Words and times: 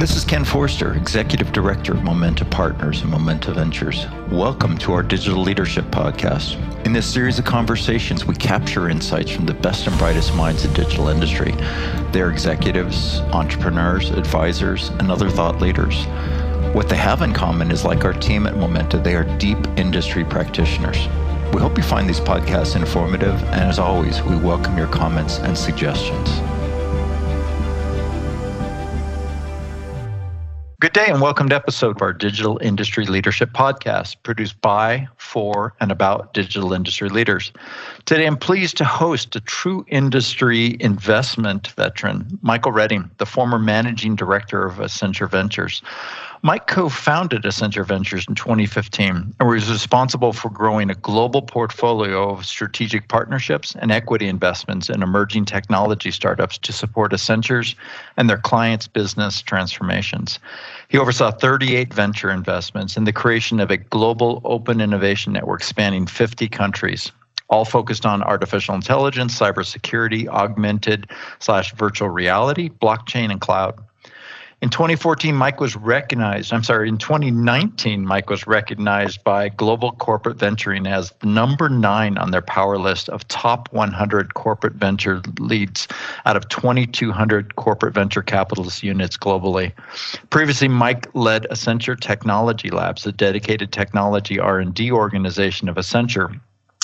This 0.00 0.16
is 0.16 0.24
Ken 0.24 0.46
Forster, 0.46 0.94
Executive 0.94 1.52
Director 1.52 1.92
of 1.92 2.02
Momenta 2.02 2.46
Partners 2.46 3.02
and 3.02 3.10
Momenta 3.10 3.52
Ventures. 3.52 4.06
Welcome 4.30 4.78
to 4.78 4.94
our 4.94 5.02
Digital 5.02 5.42
Leadership 5.42 5.84
Podcast. 5.90 6.56
In 6.86 6.94
this 6.94 7.04
series 7.04 7.38
of 7.38 7.44
conversations, 7.44 8.24
we 8.24 8.34
capture 8.34 8.88
insights 8.88 9.30
from 9.30 9.44
the 9.44 9.52
best 9.52 9.86
and 9.86 9.98
brightest 9.98 10.34
minds 10.34 10.64
in 10.64 10.72
digital 10.72 11.08
industry. 11.08 11.52
They're 12.12 12.30
executives, 12.30 13.20
entrepreneurs, 13.34 14.08
advisors, 14.08 14.88
and 14.88 15.10
other 15.10 15.28
thought 15.28 15.60
leaders. 15.60 16.06
What 16.74 16.88
they 16.88 16.96
have 16.96 17.20
in 17.20 17.34
common 17.34 17.70
is 17.70 17.84
like 17.84 18.06
our 18.06 18.14
team 18.14 18.46
at 18.46 18.56
Momenta, 18.56 18.96
they 18.96 19.16
are 19.16 19.24
deep 19.36 19.58
industry 19.76 20.24
practitioners. 20.24 21.08
We 21.52 21.60
hope 21.60 21.76
you 21.76 21.84
find 21.84 22.08
these 22.08 22.20
podcasts 22.20 22.74
informative, 22.74 23.34
and 23.52 23.64
as 23.64 23.78
always, 23.78 24.22
we 24.22 24.36
welcome 24.36 24.78
your 24.78 24.86
comments 24.86 25.40
and 25.40 25.58
suggestions. 25.58 26.40
Good 30.80 30.94
day 30.94 31.08
and 31.08 31.20
welcome 31.20 31.46
to 31.50 31.54
episode 31.54 31.96
of 31.96 32.00
our 32.00 32.14
Digital 32.14 32.58
Industry 32.62 33.04
Leadership 33.04 33.50
Podcast, 33.50 34.16
produced 34.22 34.58
by, 34.62 35.08
for, 35.18 35.74
and 35.78 35.92
about 35.92 36.32
digital 36.32 36.72
industry 36.72 37.10
leaders. 37.10 37.52
Today 38.06 38.24
I'm 38.24 38.38
pleased 38.38 38.78
to 38.78 38.86
host 38.86 39.36
a 39.36 39.40
true 39.40 39.84
industry 39.88 40.78
investment 40.80 41.66
veteran, 41.72 42.38
Michael 42.40 42.72
Redding, 42.72 43.10
the 43.18 43.26
former 43.26 43.58
managing 43.58 44.16
director 44.16 44.64
of 44.64 44.76
Accenture 44.76 45.30
Ventures. 45.30 45.82
Mike 46.42 46.66
co 46.66 46.88
founded 46.88 47.42
Accenture 47.42 47.84
Ventures 47.84 48.24
in 48.26 48.34
2015 48.34 49.34
and 49.38 49.48
was 49.48 49.70
responsible 49.70 50.32
for 50.32 50.48
growing 50.48 50.88
a 50.88 50.94
global 50.94 51.42
portfolio 51.42 52.30
of 52.30 52.46
strategic 52.46 53.08
partnerships 53.08 53.74
and 53.74 53.92
equity 53.92 54.26
investments 54.26 54.88
in 54.88 55.02
emerging 55.02 55.44
technology 55.44 56.10
startups 56.10 56.56
to 56.56 56.72
support 56.72 57.12
Accenture's 57.12 57.76
and 58.16 58.30
their 58.30 58.38
clients' 58.38 58.88
business 58.88 59.42
transformations. 59.42 60.38
He 60.88 60.96
oversaw 60.96 61.30
38 61.30 61.92
venture 61.92 62.30
investments 62.30 62.96
in 62.96 63.04
the 63.04 63.12
creation 63.12 63.60
of 63.60 63.70
a 63.70 63.76
global 63.76 64.40
open 64.44 64.80
innovation 64.80 65.34
network 65.34 65.62
spanning 65.62 66.06
50 66.06 66.48
countries 66.48 67.12
all 67.50 67.64
focused 67.64 68.06
on 68.06 68.22
artificial 68.22 68.76
intelligence, 68.76 69.36
cybersecurity, 69.36 70.28
augmented 70.28 71.10
slash 71.40 71.74
virtual 71.74 72.08
reality, 72.08 72.70
blockchain, 72.70 73.32
and 73.32 73.40
cloud. 73.40 73.76
In 74.62 74.68
2014, 74.68 75.34
Mike 75.34 75.58
was 75.58 75.74
recognized, 75.74 76.52
I'm 76.52 76.62
sorry, 76.62 76.90
in 76.90 76.98
2019, 76.98 78.04
Mike 78.04 78.28
was 78.28 78.46
recognized 78.46 79.24
by 79.24 79.48
Global 79.48 79.92
Corporate 79.92 80.36
Venturing 80.36 80.86
as 80.86 81.14
number 81.22 81.70
nine 81.70 82.18
on 82.18 82.30
their 82.30 82.42
power 82.42 82.76
list 82.76 83.08
of 83.08 83.26
top 83.28 83.72
100 83.72 84.34
corporate 84.34 84.74
venture 84.74 85.22
leads 85.38 85.88
out 86.26 86.36
of 86.36 86.46
2,200 86.50 87.56
corporate 87.56 87.94
venture 87.94 88.20
capitalist 88.20 88.82
units 88.82 89.16
globally. 89.16 89.72
Previously, 90.28 90.68
Mike 90.68 91.08
led 91.14 91.46
Accenture 91.50 91.98
Technology 91.98 92.68
Labs, 92.68 93.06
a 93.06 93.12
dedicated 93.12 93.72
technology 93.72 94.38
R&D 94.38 94.92
organization 94.92 95.70
of 95.70 95.76
Accenture 95.76 96.38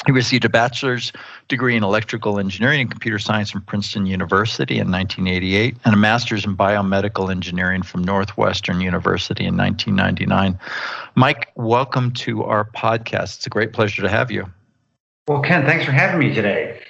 he 0.07 0.12
received 0.12 0.45
a 0.45 0.49
bachelor's 0.49 1.12
degree 1.49 1.77
in 1.77 1.83
electrical 1.83 2.39
engineering 2.39 2.81
and 2.81 2.91
computer 2.91 3.19
science 3.19 3.51
from 3.51 3.62
Princeton 3.62 4.07
University 4.07 4.79
in 4.79 4.91
1988 4.91 5.77
and 5.85 5.95
a 5.95 5.97
master's 5.97 6.45
in 6.45 6.57
biomedical 6.57 7.31
engineering 7.31 7.83
from 7.83 8.05
Northwestern 8.05 8.81
University 8.81 9.45
in 9.45 9.57
1999. 9.57 10.59
Mike, 11.17 11.51
welcome 11.57 12.12
to 12.12 12.45
our 12.45 12.65
podcast. 12.65 13.37
It's 13.37 13.47
a 13.47 13.51
great 13.51 13.73
pleasure 13.73 14.03
to 14.03 14.09
have 14.09 14.31
you. 14.31 14.47
Well, 15.27 15.43
Ken, 15.43 15.67
thanks 15.67 15.84
for 15.84 15.91
having 15.91 16.21
me 16.21 16.33
today. 16.33 16.81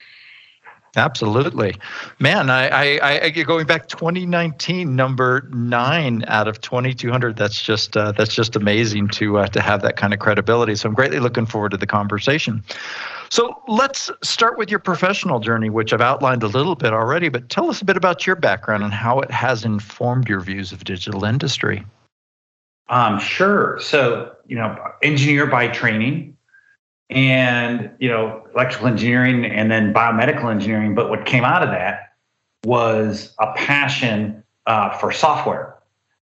Absolutely, 0.96 1.76
man. 2.20 2.48
I, 2.48 2.96
I, 2.98 3.24
I 3.24 3.30
going 3.30 3.66
back 3.66 3.86
2019, 3.88 4.96
number 4.96 5.46
nine 5.52 6.24
out 6.26 6.48
of 6.48 6.62
2,200. 6.62 7.36
That's 7.36 7.62
just 7.62 7.98
uh, 7.98 8.12
that's 8.12 8.34
just 8.34 8.56
amazing 8.56 9.08
to 9.08 9.38
uh, 9.38 9.46
to 9.48 9.60
have 9.60 9.82
that 9.82 9.96
kind 9.96 10.14
of 10.14 10.20
credibility. 10.20 10.74
So 10.74 10.88
I'm 10.88 10.94
greatly 10.94 11.20
looking 11.20 11.44
forward 11.44 11.72
to 11.72 11.76
the 11.76 11.86
conversation. 11.86 12.64
So 13.28 13.60
let's 13.68 14.10
start 14.22 14.56
with 14.56 14.70
your 14.70 14.78
professional 14.78 15.38
journey, 15.38 15.68
which 15.68 15.92
I've 15.92 16.00
outlined 16.00 16.42
a 16.42 16.48
little 16.48 16.76
bit 16.76 16.94
already. 16.94 17.28
But 17.28 17.50
tell 17.50 17.68
us 17.68 17.82
a 17.82 17.84
bit 17.84 17.98
about 17.98 18.26
your 18.26 18.36
background 18.36 18.82
and 18.82 18.94
how 18.94 19.20
it 19.20 19.30
has 19.30 19.66
informed 19.66 20.30
your 20.30 20.40
views 20.40 20.72
of 20.72 20.84
digital 20.84 21.24
industry. 21.24 21.84
Um, 22.88 23.18
sure. 23.18 23.78
So 23.80 24.34
you 24.46 24.56
know, 24.56 24.76
engineer 25.02 25.46
by 25.46 25.68
training 25.68 26.35
and 27.10 27.90
you 27.98 28.08
know 28.08 28.44
electrical 28.54 28.88
engineering 28.88 29.44
and 29.44 29.70
then 29.70 29.94
biomedical 29.94 30.50
engineering 30.50 30.94
but 30.94 31.08
what 31.08 31.24
came 31.24 31.44
out 31.44 31.62
of 31.62 31.70
that 31.70 32.14
was 32.64 33.32
a 33.38 33.52
passion 33.54 34.42
uh, 34.66 34.90
for 34.98 35.12
software. 35.12 35.74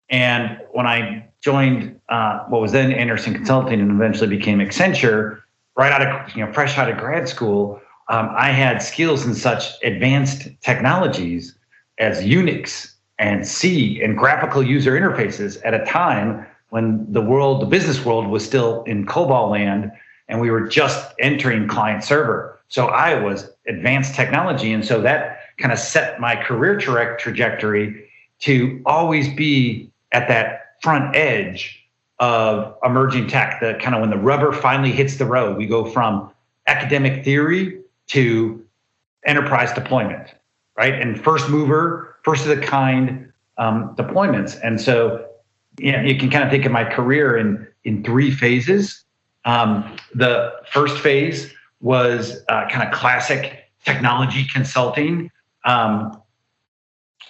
And 0.09 0.59
when 0.71 0.87
i 0.87 1.25
joined 1.41 1.99
uh, 2.09 2.39
what 2.45 2.61
was 2.61 2.71
then 2.71 2.91
andersen 2.91 3.33
consulting 3.33 3.79
and 3.79 3.91
eventually 3.91 4.27
became 4.35 4.59
accenture 4.59 5.41
right 5.75 5.91
out 5.91 6.01
of 6.01 6.35
you 6.35 6.45
know 6.45 6.51
fresh 6.51 6.77
out 6.77 6.89
of 6.89 6.97
grad 6.97 7.29
school 7.29 7.81
um, 8.09 8.29
i 8.35 8.49
had 8.49 8.81
skills 8.81 9.25
in 9.25 9.33
such 9.33 9.71
advanced 9.83 10.49
technologies 10.61 11.55
as 11.97 12.21
unix 12.21 12.93
and 13.19 13.47
c 13.47 14.01
and 14.01 14.17
graphical 14.17 14.61
user 14.61 14.99
interfaces 14.99 15.61
at 15.63 15.73
a 15.73 15.85
time 15.85 16.45
when 16.69 17.05
the 17.11 17.21
world 17.21 17.61
the 17.61 17.65
business 17.65 18.03
world 18.03 18.27
was 18.27 18.43
still 18.43 18.83
in 18.83 19.05
cobol 19.05 19.51
land 19.51 19.91
and 20.29 20.39
we 20.39 20.49
were 20.49 20.67
just 20.67 21.13
entering 21.19 21.67
client 21.67 22.03
server. 22.03 22.59
So 22.69 22.87
I 22.87 23.15
was 23.15 23.49
advanced 23.67 24.15
technology. 24.15 24.71
And 24.71 24.85
so 24.85 25.01
that 25.01 25.39
kind 25.57 25.73
of 25.73 25.79
set 25.79 26.19
my 26.19 26.35
career 26.35 26.79
tra- 26.79 27.19
trajectory 27.19 28.09
to 28.39 28.81
always 28.85 29.33
be 29.33 29.91
at 30.11 30.27
that 30.29 30.75
front 30.81 31.15
edge 31.15 31.83
of 32.19 32.75
emerging 32.83 33.27
tech, 33.27 33.59
the 33.59 33.73
kind 33.81 33.95
of 33.95 34.01
when 34.01 34.09
the 34.09 34.17
rubber 34.17 34.53
finally 34.53 34.91
hits 34.91 35.17
the 35.17 35.25
road, 35.25 35.57
we 35.57 35.65
go 35.65 35.85
from 35.85 36.31
academic 36.67 37.25
theory 37.25 37.81
to 38.07 38.63
enterprise 39.25 39.73
deployment, 39.73 40.33
right? 40.77 40.93
And 40.93 41.21
first 41.21 41.49
mover, 41.49 42.17
first 42.23 42.45
of 42.45 42.55
the 42.55 42.65
kind 42.65 43.31
um, 43.57 43.95
deployments. 43.95 44.59
And 44.63 44.79
so 44.79 45.25
know, 45.91 46.01
you 46.01 46.17
can 46.17 46.29
kind 46.29 46.43
of 46.43 46.49
think 46.49 46.65
of 46.65 46.71
my 46.71 46.83
career 46.83 47.37
in 47.37 47.67
in 47.83 48.03
three 48.03 48.31
phases. 48.31 49.03
Um, 49.45 49.97
the 50.13 50.53
first 50.71 50.97
phase 50.99 51.53
was 51.81 52.43
uh, 52.49 52.67
kind 52.69 52.87
of 52.87 52.93
classic 52.93 53.71
technology 53.85 54.45
consulting, 54.51 55.31
um, 55.65 56.21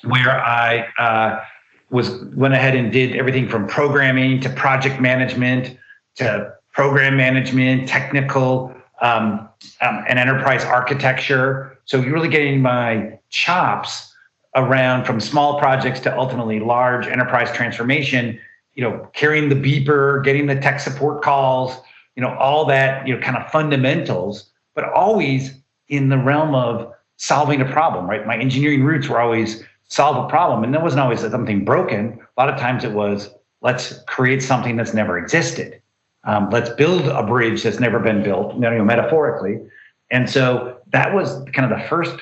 where 0.03 0.31
I 0.31 0.87
uh, 0.97 1.43
was 1.89 2.23
went 2.35 2.53
ahead 2.53 2.75
and 2.75 2.91
did 2.91 3.15
everything 3.15 3.47
from 3.47 3.67
programming 3.67 4.39
to 4.41 4.49
project 4.49 5.01
management 5.01 5.77
to 6.15 6.53
program 6.71 7.17
management, 7.17 7.87
technical, 7.87 8.73
um, 9.01 9.49
um 9.81 10.03
and 10.07 10.19
enterprise 10.19 10.63
architecture. 10.63 11.77
So 11.85 11.99
you're 12.01 12.13
really 12.13 12.29
getting 12.29 12.61
my 12.61 13.19
chops 13.29 14.13
around 14.55 15.05
from 15.05 15.19
small 15.19 15.59
projects 15.59 15.99
to 16.01 16.17
ultimately 16.17 16.59
large 16.59 17.07
enterprise 17.07 17.51
transformation. 17.51 18.39
You 18.75 18.83
know, 18.83 19.09
carrying 19.13 19.49
the 19.49 19.55
beeper, 19.55 20.23
getting 20.23 20.47
the 20.47 20.55
tech 20.55 20.79
support 20.79 21.21
calls, 21.21 21.75
you 22.19 22.25
know, 22.25 22.35
all 22.35 22.65
that, 22.65 23.07
you 23.07 23.15
know, 23.15 23.21
kind 23.21 23.37
of 23.37 23.49
fundamentals, 23.49 24.51
but 24.75 24.83
always 24.91 25.53
in 25.87 26.09
the 26.09 26.17
realm 26.17 26.53
of 26.53 26.91
solving 27.15 27.61
a 27.61 27.65
problem, 27.65 28.09
right? 28.09 28.27
My 28.27 28.37
engineering 28.37 28.83
roots 28.83 29.07
were 29.07 29.21
always 29.21 29.63
solve 29.87 30.25
a 30.25 30.27
problem. 30.27 30.65
And 30.65 30.73
that 30.73 30.83
wasn't 30.83 30.99
always 30.99 31.21
something 31.21 31.63
broken. 31.63 32.19
A 32.19 32.41
lot 32.41 32.53
of 32.53 32.59
times 32.59 32.83
it 32.83 32.91
was, 32.91 33.29
let's 33.61 34.03
create 34.07 34.43
something 34.43 34.75
that's 34.75 34.93
never 34.93 35.17
existed. 35.17 35.81
Um, 36.25 36.49
let's 36.49 36.69
build 36.71 37.07
a 37.07 37.23
bridge 37.23 37.63
that's 37.63 37.79
never 37.79 37.99
been 37.99 38.21
built, 38.21 38.53
you 38.53 38.59
know, 38.59 38.83
metaphorically. 38.83 39.57
And 40.11 40.29
so 40.29 40.77
that 40.91 41.13
was 41.13 41.41
kind 41.53 41.71
of 41.71 41.79
the 41.79 41.87
first 41.87 42.17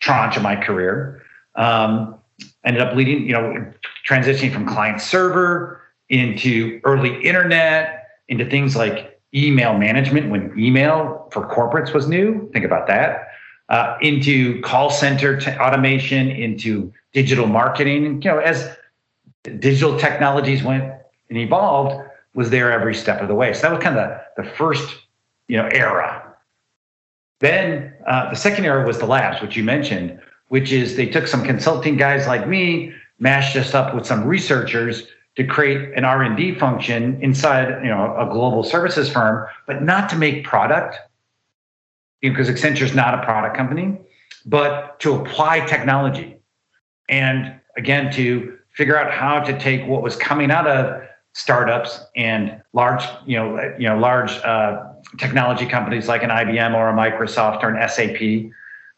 tranche 0.00 0.36
of 0.36 0.42
my 0.42 0.56
career. 0.56 1.22
Um, 1.54 2.16
ended 2.64 2.82
up 2.82 2.96
leading, 2.96 3.24
you 3.24 3.34
know, 3.34 3.72
transitioning 4.04 4.52
from 4.52 4.66
client 4.66 5.00
server 5.00 5.80
into 6.08 6.80
early 6.82 7.22
internet, 7.22 7.99
into 8.30 8.48
things 8.48 8.74
like 8.76 9.20
email 9.34 9.76
management 9.76 10.30
when 10.30 10.58
email 10.58 11.28
for 11.30 11.46
corporates 11.46 11.92
was 11.92 12.08
new. 12.08 12.48
Think 12.52 12.64
about 12.64 12.86
that. 12.86 13.28
Uh, 13.68 13.96
into 14.00 14.60
call 14.62 14.90
center 14.90 15.38
t- 15.38 15.50
automation, 15.52 16.30
into 16.30 16.92
digital 17.12 17.46
marketing. 17.46 18.22
You 18.22 18.30
know, 18.30 18.38
as 18.38 18.76
digital 19.58 19.98
technologies 19.98 20.62
went 20.62 20.84
and 21.28 21.38
evolved, 21.38 22.08
was 22.34 22.50
there 22.50 22.72
every 22.72 22.94
step 22.94 23.20
of 23.20 23.28
the 23.28 23.34
way. 23.34 23.52
So 23.52 23.62
that 23.62 23.72
was 23.72 23.82
kind 23.82 23.98
of 23.98 24.20
the, 24.36 24.44
first, 24.44 24.96
you 25.48 25.56
know, 25.56 25.68
era. 25.72 26.34
Then 27.40 27.92
uh, 28.06 28.30
the 28.30 28.36
second 28.36 28.64
era 28.64 28.86
was 28.86 28.98
the 28.98 29.06
labs, 29.06 29.40
which 29.40 29.56
you 29.56 29.64
mentioned, 29.64 30.18
which 30.48 30.72
is 30.72 30.96
they 30.96 31.06
took 31.06 31.26
some 31.26 31.44
consulting 31.44 31.96
guys 31.96 32.26
like 32.26 32.46
me, 32.46 32.92
mashed 33.18 33.56
us 33.56 33.74
up 33.74 33.94
with 33.94 34.06
some 34.06 34.24
researchers 34.24 35.06
to 35.36 35.44
create 35.44 35.92
an 35.96 36.04
R&D 36.04 36.56
function 36.58 37.22
inside, 37.22 37.82
you 37.82 37.88
know, 37.88 38.16
a 38.18 38.26
global 38.30 38.64
services 38.64 39.10
firm, 39.10 39.46
but 39.66 39.82
not 39.82 40.08
to 40.10 40.16
make 40.16 40.44
product 40.44 40.96
because 42.20 42.48
Accenture 42.50 42.82
is 42.82 42.94
not 42.94 43.14
a 43.14 43.22
product 43.24 43.56
company, 43.56 43.96
but 44.44 44.98
to 45.00 45.14
apply 45.14 45.60
technology. 45.60 46.36
And 47.08 47.60
again, 47.76 48.12
to 48.14 48.58
figure 48.74 48.98
out 48.98 49.10
how 49.12 49.40
to 49.40 49.58
take 49.58 49.86
what 49.86 50.02
was 50.02 50.16
coming 50.16 50.50
out 50.50 50.66
of 50.66 51.02
startups 51.32 52.00
and 52.16 52.60
large, 52.72 53.04
you 53.26 53.36
know, 53.36 53.74
you 53.78 53.88
know, 53.88 53.98
large 53.98 54.32
uh, 54.44 54.82
technology 55.18 55.66
companies 55.66 56.08
like 56.08 56.22
an 56.22 56.30
IBM 56.30 56.74
or 56.74 56.88
a 56.88 56.92
Microsoft 56.92 57.62
or 57.62 57.74
an 57.74 57.88
SAP, 57.88 58.50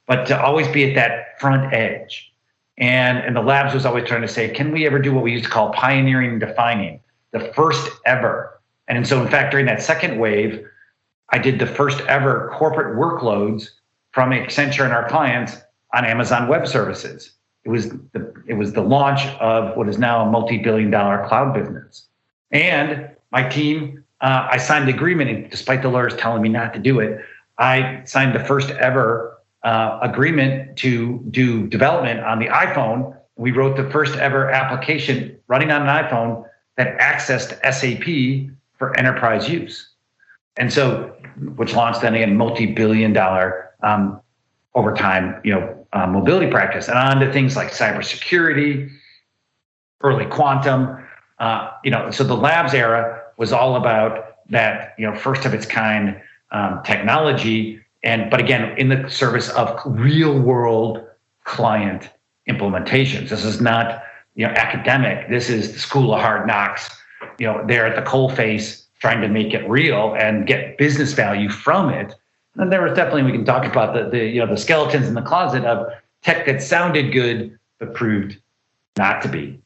but 0.07 0.27
to 0.27 0.43
always 0.43 0.67
be 0.69 0.89
at 0.89 0.95
that 0.95 1.41
front 1.41 1.73
edge. 1.73 2.32
And, 2.79 3.19
and 3.19 3.37
the 3.37 3.43
labs 3.43 3.75
was 3.75 3.85
always 3.85 4.07
trying 4.09 4.23
to 4.23 4.29
say, 4.29 4.49
can 4.49 4.73
we 4.73 4.87
ever 4.87 4.99
do 4.99 5.15
what 5.15 5.23
we 5.23 5.33
used 5.33 5.45
to 5.45 5.51
call 5.51 5.71
pioneering 5.73 6.39
defining, 6.39 7.01
the 7.33 7.41
first 7.55 7.91
ever? 8.07 8.61
And 8.89 9.07
so, 9.07 9.23
in 9.23 9.29
fact, 9.29 9.51
during 9.51 9.67
that 9.67 9.83
second 9.83 10.19
wave, 10.19 10.65
I 11.31 11.39
did 11.39 11.59
the 11.59 11.67
first 11.67 12.01
ever 12.03 12.51
corporate 12.55 12.99
workloads 12.99 13.69
from 14.13 14.31
Accenture 14.31 14.85
and 14.85 14.93
our 14.93 15.09
clients 15.09 15.57
on 15.95 16.05
Amazon 16.05 16.49
Web 16.49 16.67
Services. 16.67 17.33
It 17.65 17.69
was 17.71 17.91
the, 18.13 18.35
it 18.47 18.55
was 18.55 18.73
the 18.73 18.83
launch 18.83 19.25
of 19.41 19.77
what 19.77 19.89
is 19.89 19.99
now 19.99 20.27
a 20.27 20.31
multi-billion 20.31 20.91
dollar 20.91 21.27
cloud 21.29 21.55
business. 21.55 22.07
And 22.51 23.09
my 23.31 23.49
team, 23.49 24.05
uh, 24.21 24.49
I 24.51 24.57
signed 24.57 24.89
the 24.89 24.93
agreement, 24.93 25.31
and 25.31 25.51
despite 25.51 25.83
the 25.83 25.89
lawyers 25.89 26.15
telling 26.17 26.43
me 26.43 26.49
not 26.49 26.75
to 26.75 26.81
do 26.81 27.01
it, 27.01 27.21
I 27.59 28.03
signed 28.05 28.35
the 28.35 28.45
first 28.45 28.71
ever 28.71 29.32
uh, 29.65 29.99
agreement 30.03 30.77
to 30.79 31.23
do 31.31 31.67
development 31.69 32.21
on 32.21 32.39
the 32.39 32.47
iPhone. 32.47 33.17
We 33.37 33.53
wrote 33.53 33.77
the 33.77 33.89
first 33.91 34.17
ever 34.17 34.51
application 34.51 35.39
running 35.49 35.71
on 35.71 35.83
an 35.83 35.89
iPhone 35.89 36.45
that 36.77 36.99
accessed 36.99 37.61
SAP 37.63 38.51
for 38.79 38.97
enterprise 38.99 39.49
use. 39.49 39.89
And 40.57 40.73
so, 40.73 41.15
which 41.57 41.75
launched 41.75 42.03
then 42.03 42.15
a 42.15 42.27
multi-billion 42.27 43.13
dollar 43.13 43.71
um, 43.83 44.21
over 44.75 44.95
time, 44.95 45.41
you 45.45 45.53
know, 45.53 45.87
uh, 45.93 46.07
mobility 46.07 46.51
practice, 46.51 46.89
and 46.89 46.99
on 46.99 47.21
to 47.21 47.33
things 47.33 47.57
like 47.57 47.71
cybersecurity, 47.71 48.91
early 50.03 50.27
quantum, 50.27 50.99
uh, 51.39 51.71
you 51.85 51.91
know, 51.91 52.11
so 52.11 52.25
the 52.25 52.37
labs 52.37 52.73
era 52.73 53.23
was 53.37 53.53
all 53.53 53.77
about 53.77 54.37
that, 54.51 54.95
you 54.99 55.09
know, 55.09 55.17
first 55.17 55.45
of 55.45 55.55
its 55.55 55.67
kind 55.67 56.21
um, 56.53 56.83
technology, 56.85 57.82
and 58.03 58.31
but 58.31 58.41
again, 58.41 58.77
in 58.79 58.89
the 58.89 59.09
service 59.09 59.49
of 59.51 59.81
real 59.85 60.39
world 60.39 61.07
client 61.45 62.11
implementations. 62.49 63.29
This 63.29 63.45
is 63.45 63.61
not, 63.61 64.03
you 64.35 64.47
know, 64.47 64.53
academic. 64.53 65.29
This 65.29 65.49
is 65.49 65.73
the 65.73 65.79
school 65.79 66.15
of 66.15 66.21
hard 66.21 66.47
knocks. 66.47 66.91
You 67.39 67.47
know, 67.47 67.65
they're 67.67 67.87
at 67.87 67.97
the 67.97 68.09
coal 68.09 68.31
face 68.31 68.87
trying 68.99 69.21
to 69.21 69.29
make 69.29 69.53
it 69.53 69.69
real 69.69 70.15
and 70.15 70.47
get 70.47 70.79
business 70.79 71.13
value 71.13 71.49
from 71.49 71.91
it. 71.91 72.15
And 72.57 72.73
there 72.73 72.83
was 72.83 72.95
definitely 72.95 73.25
we 73.25 73.33
can 73.33 73.45
talk 73.45 73.65
about 73.65 73.95
the 73.95 74.11
the 74.11 74.27
you 74.27 74.41
know 74.41 74.47
the 74.47 74.61
skeletons 74.61 75.09
in 75.09 75.15
the 75.15 75.23
closet 75.23 75.65
of 75.65 75.91
tech 76.23 76.47
that 76.47 76.63
sounded 76.63 77.13
good 77.13 77.59
but 77.79 77.95
proved 77.95 78.39
not 78.97 79.23
to 79.23 79.29
be. 79.29 79.59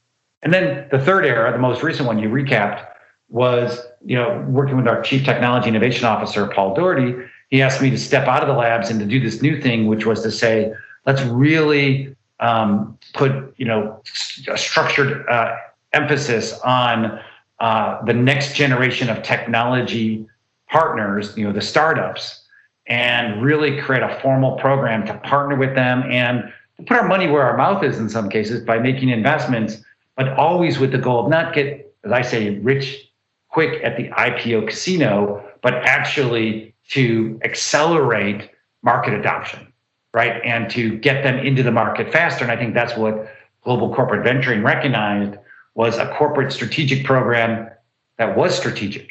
And 0.42 0.54
then 0.54 0.86
the 0.90 0.98
third 0.98 1.26
era, 1.26 1.50
the 1.50 1.58
most 1.58 1.82
recent 1.82 2.06
one 2.06 2.18
you 2.18 2.28
recapped, 2.28 2.86
was 3.28 3.80
you 4.04 4.16
know 4.16 4.44
working 4.48 4.76
with 4.76 4.86
our 4.86 5.02
chief 5.02 5.24
technology 5.24 5.68
innovation 5.68 6.04
officer 6.04 6.46
Paul 6.46 6.74
Daugherty. 6.74 7.14
He 7.48 7.62
asked 7.62 7.80
me 7.80 7.90
to 7.90 7.98
step 7.98 8.26
out 8.26 8.42
of 8.42 8.48
the 8.48 8.54
labs 8.54 8.90
and 8.90 8.98
to 9.00 9.06
do 9.06 9.20
this 9.20 9.42
new 9.42 9.60
thing, 9.60 9.86
which 9.86 10.04
was 10.04 10.22
to 10.22 10.30
say, 10.30 10.72
let's 11.04 11.22
really 11.22 12.14
um, 12.40 12.98
put 13.14 13.54
you 13.56 13.64
know 13.64 14.02
a 14.48 14.58
structured 14.58 15.26
uh, 15.28 15.56
emphasis 15.92 16.58
on 16.60 17.20
uh, 17.60 18.04
the 18.04 18.12
next 18.12 18.54
generation 18.54 19.08
of 19.08 19.22
technology 19.22 20.26
partners, 20.68 21.36
you 21.36 21.44
know, 21.44 21.52
the 21.52 21.60
startups, 21.60 22.42
and 22.86 23.42
really 23.42 23.80
create 23.80 24.02
a 24.02 24.18
formal 24.20 24.56
program 24.56 25.06
to 25.06 25.14
partner 25.18 25.56
with 25.56 25.74
them 25.74 26.02
and 26.10 26.52
put 26.86 26.96
our 26.96 27.06
money 27.08 27.28
where 27.28 27.42
our 27.42 27.56
mouth 27.56 27.82
is 27.82 27.98
in 27.98 28.08
some 28.08 28.28
cases 28.28 28.62
by 28.62 28.78
making 28.78 29.08
investments 29.08 29.82
but 30.16 30.30
always 30.30 30.78
with 30.78 30.92
the 30.92 30.98
goal 30.98 31.24
of 31.24 31.30
not 31.30 31.54
get, 31.54 31.94
as 32.04 32.10
I 32.10 32.22
say, 32.22 32.58
rich 32.58 33.10
quick 33.48 33.82
at 33.84 33.96
the 33.96 34.08
IPO 34.08 34.66
casino, 34.66 35.44
but 35.66 35.74
actually 35.82 36.72
to 36.90 37.40
accelerate 37.42 38.52
market 38.84 39.12
adoption, 39.12 39.72
right? 40.14 40.40
And 40.44 40.70
to 40.70 40.96
get 40.98 41.24
them 41.24 41.44
into 41.44 41.64
the 41.64 41.72
market 41.72 42.12
faster. 42.12 42.44
And 42.44 42.52
I 42.52 42.56
think 42.56 42.72
that's 42.72 42.96
what 42.96 43.28
Global 43.64 43.92
Corporate 43.92 44.22
Venturing 44.22 44.62
recognized 44.62 45.36
was 45.74 45.98
a 45.98 46.06
corporate 46.14 46.52
strategic 46.52 47.04
program 47.04 47.68
that 48.16 48.36
was 48.36 48.56
strategic. 48.56 49.10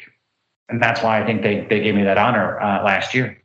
And 0.70 0.82
that's 0.82 1.02
why 1.02 1.20
I 1.20 1.26
think 1.26 1.42
they, 1.42 1.66
they 1.68 1.80
gave 1.80 1.94
me 1.94 2.04
that 2.04 2.16
honor 2.16 2.58
uh, 2.58 2.82
last 2.82 3.12
year. 3.12 3.38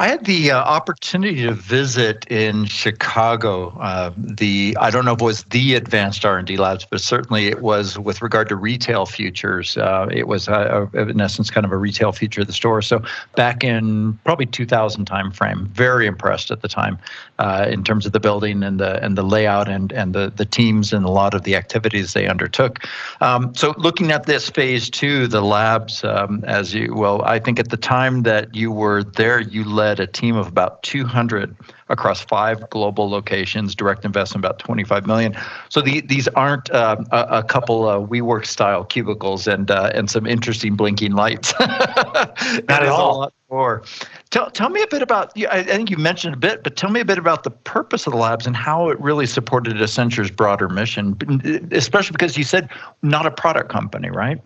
I 0.00 0.06
had 0.06 0.26
the 0.26 0.52
uh, 0.52 0.58
opportunity 0.58 1.42
to 1.42 1.52
visit 1.52 2.24
in 2.30 2.66
Chicago. 2.66 3.76
Uh, 3.80 4.12
the 4.16 4.76
I 4.78 4.90
don't 4.90 5.04
know 5.04 5.14
if 5.14 5.20
it 5.20 5.24
was 5.24 5.42
the 5.44 5.74
Advanced 5.74 6.24
R 6.24 6.38
and 6.38 6.46
D 6.46 6.56
Labs, 6.56 6.86
but 6.88 7.00
certainly 7.00 7.48
it 7.48 7.62
was 7.62 7.98
with 7.98 8.22
regard 8.22 8.48
to 8.50 8.56
retail 8.56 9.06
futures. 9.06 9.76
Uh, 9.76 10.06
it 10.12 10.28
was 10.28 10.46
a, 10.46 10.88
in 10.94 11.20
essence 11.20 11.50
kind 11.50 11.66
of 11.66 11.72
a 11.72 11.76
retail 11.76 12.12
feature 12.12 12.42
of 12.42 12.46
the 12.46 12.52
store. 12.52 12.80
So 12.80 13.02
back 13.34 13.64
in 13.64 14.12
probably 14.22 14.46
2000 14.46 15.04
timeframe, 15.04 15.66
very 15.66 16.06
impressed 16.06 16.52
at 16.52 16.62
the 16.62 16.68
time 16.68 16.96
uh, 17.40 17.66
in 17.68 17.82
terms 17.82 18.06
of 18.06 18.12
the 18.12 18.20
building 18.20 18.62
and 18.62 18.78
the 18.78 19.02
and 19.04 19.18
the 19.18 19.24
layout 19.24 19.68
and 19.68 19.90
and 19.90 20.14
the 20.14 20.32
the 20.36 20.44
teams 20.44 20.92
and 20.92 21.04
a 21.04 21.10
lot 21.10 21.34
of 21.34 21.42
the 21.42 21.56
activities 21.56 22.12
they 22.12 22.28
undertook. 22.28 22.84
Um, 23.20 23.52
so 23.56 23.74
looking 23.78 24.12
at 24.12 24.26
this 24.26 24.48
phase 24.48 24.90
two, 24.90 25.26
the 25.26 25.40
labs, 25.40 26.04
um, 26.04 26.44
as 26.46 26.72
you 26.72 26.94
well, 26.94 27.20
I 27.22 27.40
think 27.40 27.58
at 27.58 27.70
the 27.70 27.76
time 27.76 28.22
that 28.22 28.54
you 28.54 28.70
were 28.70 29.02
there, 29.02 29.40
you 29.40 29.64
led 29.64 29.87
led 29.88 30.00
a 30.00 30.06
team 30.06 30.36
of 30.36 30.46
about 30.46 30.82
200 30.82 31.56
across 31.88 32.20
five 32.20 32.68
global 32.68 33.08
locations, 33.08 33.74
direct 33.74 34.04
investment 34.04 34.44
about 34.44 34.58
25 34.58 35.06
million. 35.06 35.34
So 35.70 35.80
the, 35.80 36.02
these 36.02 36.28
aren't 36.28 36.70
uh, 36.70 36.96
a, 37.10 37.38
a, 37.38 37.42
couple 37.42 37.88
of 37.88 38.10
WeWork 38.10 38.44
style 38.44 38.84
cubicles 38.84 39.46
and 39.46 39.70
uh, 39.70 39.90
and 39.94 40.10
some 40.10 40.26
interesting 40.26 40.76
blinking 40.76 41.12
lights. 41.12 41.54
Not 41.60 42.38
at 42.68 42.86
all. 42.86 43.16
A 43.16 43.18
lot 43.18 43.34
more. 43.50 43.82
Tell, 44.28 44.50
tell 44.50 44.68
me 44.68 44.82
a 44.82 44.86
bit 44.86 45.00
about, 45.00 45.32
I 45.50 45.62
think 45.62 45.88
you 45.88 45.96
mentioned 45.96 46.34
a 46.34 46.36
bit, 46.36 46.62
but 46.62 46.76
tell 46.76 46.90
me 46.90 47.00
a 47.00 47.04
bit 47.04 47.16
about 47.16 47.44
the 47.44 47.50
purpose 47.50 48.06
of 48.06 48.12
the 48.12 48.18
labs 48.18 48.46
and 48.46 48.54
how 48.54 48.90
it 48.90 49.00
really 49.00 49.24
supported 49.24 49.80
Accenture's 49.80 50.30
broader 50.30 50.68
mission, 50.68 51.16
especially 51.72 52.12
because 52.12 52.36
you 52.36 52.44
said 52.44 52.68
not 53.00 53.24
a 53.24 53.30
product 53.30 53.70
company, 53.70 54.10
right? 54.10 54.38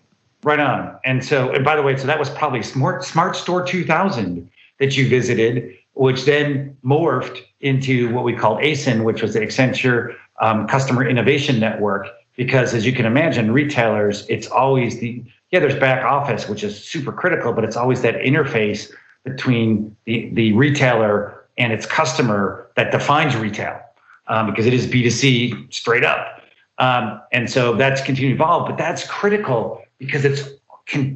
Right 0.43 0.59
on. 0.59 0.97
And 1.03 1.23
so, 1.23 1.51
and 1.51 1.65
by 1.65 1.75
the 1.75 1.81
way, 1.81 1.97
so 1.97 2.07
that 2.07 2.19
was 2.19 2.29
probably 2.29 2.63
Smart 2.63 3.03
Smart 3.03 3.35
Store 3.35 3.61
2000 3.65 4.49
that 4.79 4.97
you 4.97 5.07
visited, 5.07 5.75
which 5.93 6.25
then 6.25 6.75
morphed 6.83 7.41
into 7.61 8.13
what 8.13 8.23
we 8.23 8.33
call 8.33 8.57
ACIN, 8.57 9.03
which 9.03 9.21
was 9.21 9.33
the 9.33 9.39
Accenture 9.39 10.15
um, 10.41 10.67
Customer 10.67 11.07
Innovation 11.07 11.59
Network. 11.59 12.07
Because 12.35 12.73
as 12.73 12.85
you 12.85 12.93
can 12.93 13.05
imagine, 13.05 13.51
retailers, 13.51 14.25
it's 14.27 14.47
always 14.47 14.99
the, 14.99 15.23
yeah, 15.51 15.59
there's 15.59 15.79
back 15.79 16.03
office, 16.03 16.49
which 16.49 16.63
is 16.63 16.83
super 16.83 17.11
critical, 17.11 17.53
but 17.53 17.63
it's 17.63 17.77
always 17.77 18.01
that 18.01 18.15
interface 18.15 18.91
between 19.23 19.95
the, 20.05 20.29
the 20.33 20.51
retailer 20.53 21.45
and 21.57 21.71
its 21.71 21.85
customer 21.85 22.67
that 22.75 22.91
defines 22.91 23.35
retail 23.35 23.79
um, 24.27 24.49
because 24.49 24.65
it 24.65 24.73
is 24.73 24.87
B2C 24.87 25.71
straight 25.71 26.03
up. 26.03 26.41
Um, 26.79 27.21
and 27.31 27.49
so 27.49 27.75
that's 27.75 28.01
continuing 28.01 28.35
to 28.35 28.43
evolve, 28.43 28.67
but 28.67 28.77
that's 28.77 29.05
critical 29.07 29.83
because 29.99 30.25
it's 30.25 30.49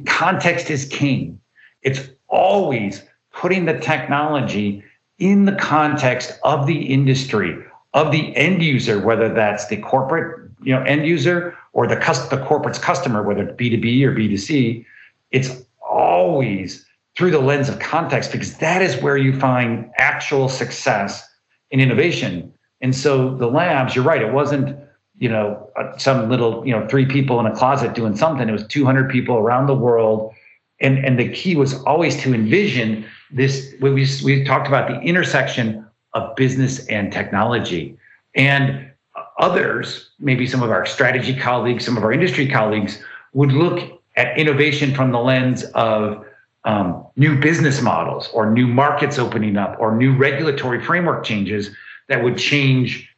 context 0.06 0.70
is 0.70 0.84
king. 0.86 1.40
It's 1.82 2.08
always 2.28 3.02
putting 3.38 3.64
the 3.66 3.78
technology 3.78 4.82
in 5.18 5.44
the 5.44 5.54
context 5.54 6.32
of 6.42 6.66
the 6.66 6.92
industry, 6.92 7.56
of 7.94 8.10
the 8.10 8.36
end 8.36 8.62
user, 8.62 9.00
whether 9.00 9.32
that's 9.32 9.68
the 9.68 9.76
corporate 9.76 10.50
you 10.60 10.74
know, 10.74 10.82
end 10.82 11.06
user 11.06 11.56
or 11.72 11.86
the, 11.86 11.94
the 12.30 12.44
corporate's 12.44 12.80
customer, 12.80 13.22
whether 13.22 13.42
it's 13.42 13.56
B2B 13.56 14.02
or 14.02 14.12
B2C, 14.12 14.84
it's 15.30 15.62
always 15.88 16.84
through 17.16 17.30
the 17.30 17.38
lens 17.38 17.68
of 17.68 17.78
context 17.78 18.32
because 18.32 18.58
that 18.58 18.82
is 18.82 18.96
where 18.96 19.16
you 19.16 19.38
find 19.38 19.88
actual 19.98 20.48
success 20.48 21.24
in 21.70 21.78
innovation. 21.78 22.52
And 22.80 22.94
so 22.94 23.36
the 23.36 23.46
labs, 23.46 23.94
you're 23.94 24.04
right, 24.04 24.20
it 24.20 24.32
wasn't 24.32 24.76
you 25.20 25.28
know 25.28 25.68
uh, 25.76 25.96
some 25.96 26.28
little 26.28 26.64
you 26.66 26.72
know 26.72 26.86
three 26.86 27.04
people 27.04 27.40
in 27.40 27.46
a 27.46 27.54
closet 27.54 27.94
doing 27.94 28.16
something. 28.16 28.48
It 28.48 28.52
was 28.52 28.66
200 28.66 29.10
people 29.10 29.36
around 29.36 29.66
the 29.66 29.74
world, 29.74 30.32
and 30.80 30.98
and 31.04 31.18
the 31.18 31.28
key 31.28 31.56
was 31.56 31.74
always 31.84 32.16
to 32.22 32.34
envision 32.34 33.04
this 33.30 33.74
we 33.80 33.90
we 34.24 34.44
talked 34.44 34.68
about 34.68 34.88
the 34.88 35.00
intersection 35.00 35.86
of 36.14 36.34
business 36.36 36.86
and 36.86 37.12
technology. 37.12 37.96
And 38.34 38.90
others 39.38 40.10
maybe 40.18 40.46
some 40.46 40.62
of 40.62 40.70
our 40.70 40.84
strategy 40.84 41.34
colleagues 41.34 41.84
some 41.84 41.96
of 41.96 42.04
our 42.04 42.12
industry 42.12 42.48
colleagues 42.48 43.02
would 43.32 43.52
look 43.52 44.00
at 44.16 44.36
innovation 44.36 44.94
from 44.94 45.12
the 45.12 45.18
lens 45.18 45.64
of 45.74 46.24
um, 46.64 47.06
new 47.16 47.38
business 47.38 47.80
models 47.80 48.28
or 48.32 48.50
new 48.50 48.66
markets 48.66 49.18
opening 49.18 49.56
up 49.56 49.76
or 49.78 49.94
new 49.94 50.16
regulatory 50.16 50.82
framework 50.82 51.24
changes 51.24 51.70
that 52.08 52.22
would 52.22 52.36
change 52.36 53.08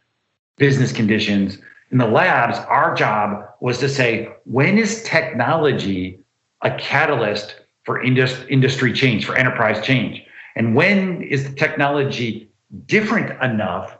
business 0.57 0.93
conditions. 0.93 1.59
In 1.91 1.99
the 1.99 2.07
labs 2.07 2.59
our 2.59 2.95
job 2.95 3.47
was 3.61 3.79
to 3.79 3.89
say 3.89 4.31
when 4.45 4.79
is 4.79 5.03
technology 5.03 6.19
a 6.63 6.75
catalyst 6.77 7.57
for 7.85 8.03
indus- 8.03 8.45
industry 8.49 8.93
change, 8.93 9.25
for 9.25 9.37
enterprise 9.37 9.85
change? 9.85 10.23
And 10.57 10.75
when 10.75 11.23
is 11.23 11.45
the 11.45 11.55
technology 11.55 12.51
different 12.87 13.41
enough 13.43 13.97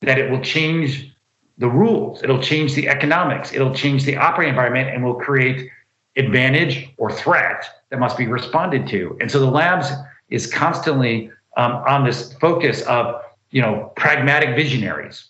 that 0.00 0.18
it 0.18 0.30
will 0.30 0.40
change 0.40 1.10
the 1.58 1.68
rules, 1.68 2.22
it'll 2.22 2.42
change 2.42 2.74
the 2.74 2.88
economics, 2.88 3.52
it'll 3.52 3.74
change 3.74 4.04
the 4.04 4.16
operating 4.16 4.50
environment, 4.50 4.90
and 4.90 5.04
will 5.04 5.14
create 5.14 5.70
advantage 6.16 6.88
or 6.96 7.10
threat 7.12 7.64
that 7.90 7.98
must 7.98 8.16
be 8.16 8.26
responded 8.26 8.86
to. 8.88 9.16
And 9.20 9.30
so 9.30 9.38
the 9.38 9.50
labs 9.50 9.90
is 10.30 10.52
constantly 10.52 11.30
um, 11.56 11.72
on 11.86 12.04
this 12.04 12.32
focus 12.34 12.82
of 12.82 13.22
you 13.50 13.62
know 13.62 13.92
pragmatic 13.96 14.56
visionaries. 14.56 15.28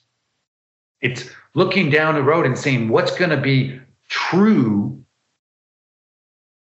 It's 1.00 1.28
looking 1.54 1.90
down 1.90 2.14
the 2.14 2.22
road 2.22 2.46
and 2.46 2.58
saying 2.58 2.88
what's 2.88 3.16
going 3.16 3.30
to 3.30 3.40
be 3.40 3.80
true 4.08 5.03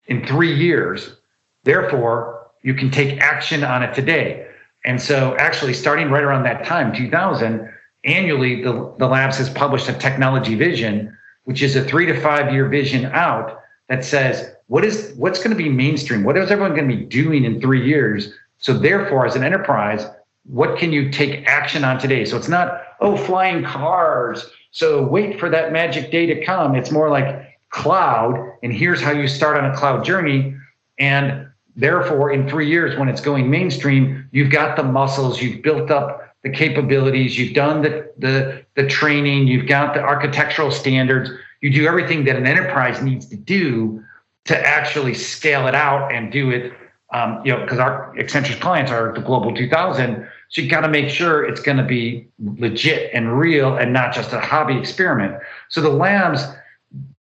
in 0.06 0.26
three 0.26 0.54
years. 0.54 1.16
Therefore, 1.64 2.50
you 2.62 2.74
can 2.74 2.90
take 2.90 3.20
action 3.20 3.64
on 3.64 3.82
it 3.82 3.94
today. 3.94 4.46
And 4.84 5.00
so, 5.00 5.36
actually, 5.36 5.74
starting 5.74 6.10
right 6.10 6.24
around 6.24 6.42
that 6.44 6.64
time, 6.64 6.92
2000, 6.94 7.72
annually, 8.04 8.62
the, 8.62 8.94
the 8.98 9.06
labs 9.06 9.38
has 9.38 9.48
published 9.48 9.88
a 9.88 9.92
technology 9.92 10.56
vision, 10.56 11.16
which 11.44 11.62
is 11.62 11.76
a 11.76 11.84
three 11.84 12.06
to 12.06 12.20
five 12.20 12.52
year 12.52 12.68
vision 12.68 13.06
out 13.06 13.62
that 13.88 14.04
says 14.04 14.54
what 14.68 14.84
is 14.84 15.12
what's 15.16 15.38
going 15.38 15.50
to 15.50 15.62
be 15.62 15.68
mainstream 15.68 16.24
what 16.24 16.36
is 16.36 16.50
everyone 16.50 16.74
going 16.74 16.88
to 16.88 16.96
be 16.96 17.04
doing 17.04 17.44
in 17.44 17.60
three 17.60 17.86
years 17.86 18.32
so 18.58 18.72
therefore 18.72 19.26
as 19.26 19.36
an 19.36 19.44
enterprise 19.44 20.06
what 20.46 20.78
can 20.78 20.92
you 20.92 21.10
take 21.10 21.46
action 21.46 21.84
on 21.84 21.98
today 21.98 22.24
so 22.24 22.36
it's 22.36 22.48
not 22.48 22.82
oh 23.00 23.16
flying 23.16 23.62
cars 23.62 24.46
so 24.70 25.02
wait 25.02 25.38
for 25.38 25.50
that 25.50 25.72
magic 25.72 26.10
day 26.10 26.24
to 26.24 26.42
come 26.42 26.74
it's 26.74 26.90
more 26.90 27.10
like 27.10 27.51
cloud 27.72 28.36
and 28.62 28.72
here's 28.72 29.00
how 29.00 29.10
you 29.10 29.26
start 29.26 29.56
on 29.56 29.64
a 29.64 29.76
cloud 29.76 30.04
journey 30.04 30.54
and 30.98 31.46
therefore 31.74 32.30
in 32.30 32.48
three 32.48 32.68
years 32.68 32.98
when 32.98 33.08
it's 33.08 33.20
going 33.20 33.50
mainstream 33.50 34.28
you've 34.30 34.50
got 34.50 34.76
the 34.76 34.82
muscles 34.82 35.42
you've 35.42 35.62
built 35.62 35.90
up 35.90 36.34
the 36.42 36.50
capabilities 36.50 37.36
you've 37.38 37.54
done 37.54 37.82
the 37.82 38.10
the, 38.18 38.64
the 38.76 38.86
training 38.86 39.46
you've 39.48 39.66
got 39.66 39.94
the 39.94 40.00
architectural 40.00 40.70
standards 40.70 41.30
you 41.62 41.70
do 41.70 41.86
everything 41.86 42.24
that 42.24 42.36
an 42.36 42.46
enterprise 42.46 43.02
needs 43.02 43.26
to 43.26 43.36
do 43.36 44.04
to 44.44 44.66
actually 44.66 45.14
scale 45.14 45.66
it 45.66 45.74
out 45.74 46.12
and 46.12 46.32
do 46.32 46.50
it. 46.50 46.72
Um, 47.12 47.42
you 47.44 47.52
know, 47.52 47.60
because 47.60 47.78
our 47.78 48.16
Accenture's 48.18 48.58
clients 48.58 48.90
are 48.90 49.12
the 49.12 49.20
Global 49.20 49.54
2000, 49.54 50.26
so 50.48 50.62
you 50.62 50.70
got 50.70 50.80
to 50.80 50.88
make 50.88 51.10
sure 51.10 51.44
it's 51.44 51.60
going 51.60 51.76
to 51.76 51.84
be 51.84 52.26
legit 52.38 53.10
and 53.12 53.38
real 53.38 53.76
and 53.76 53.92
not 53.92 54.14
just 54.14 54.32
a 54.32 54.40
hobby 54.40 54.78
experiment. 54.78 55.36
So 55.68 55.82
the 55.82 55.90
labs 55.90 56.42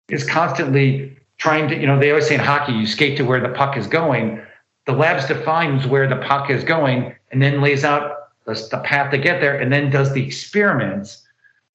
is 0.10 0.26
constantly 0.26 1.18
trying 1.38 1.68
to, 1.70 1.80
you 1.80 1.88
know, 1.88 2.00
they 2.00 2.10
always 2.10 2.28
say 2.28 2.36
in 2.36 2.40
hockey, 2.40 2.74
you 2.74 2.86
skate 2.86 3.18
to 3.18 3.24
where 3.24 3.40
the 3.40 3.50
puck 3.50 3.78
is 3.78 3.88
going. 3.88 4.42
The 4.86 4.94
labs 4.94 5.26
defines 5.26 5.88
where 5.88 6.08
the 6.08 6.18
puck 6.18 6.50
is 6.50 6.64
going 6.64 7.16
and 7.32 7.42
then 7.42 7.62
lays 7.62 7.84
out 7.84 8.30
the, 8.46 8.54
the 8.72 8.80
path 8.80 9.12
to 9.12 9.18
get 9.18 9.40
there 9.42 9.60
and 9.60 9.72
then 9.72 9.90
does 9.90 10.14
the 10.14 10.26
experiments, 10.26 11.24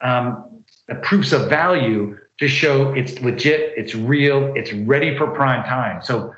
um, 0.00 0.64
the 0.87 0.94
proofs 0.97 1.32
of 1.32 1.49
value 1.49 2.18
to 2.38 2.49
show 2.49 2.92
it's 2.94 3.20
legit, 3.20 3.73
it's 3.76 3.94
real, 3.94 4.52
it's 4.54 4.73
ready 4.73 5.16
for 5.16 5.26
prime 5.28 5.64
time. 5.64 6.02
So 6.02 6.35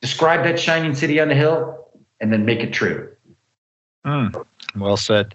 describe 0.00 0.44
that 0.44 0.60
shining 0.60 0.94
city 0.94 1.20
on 1.20 1.28
the 1.28 1.34
hill 1.34 1.88
and 2.20 2.32
then 2.32 2.44
make 2.44 2.60
it 2.60 2.72
true. 2.72 3.08
Mm, 4.04 4.44
well 4.76 4.96
said. 4.96 5.34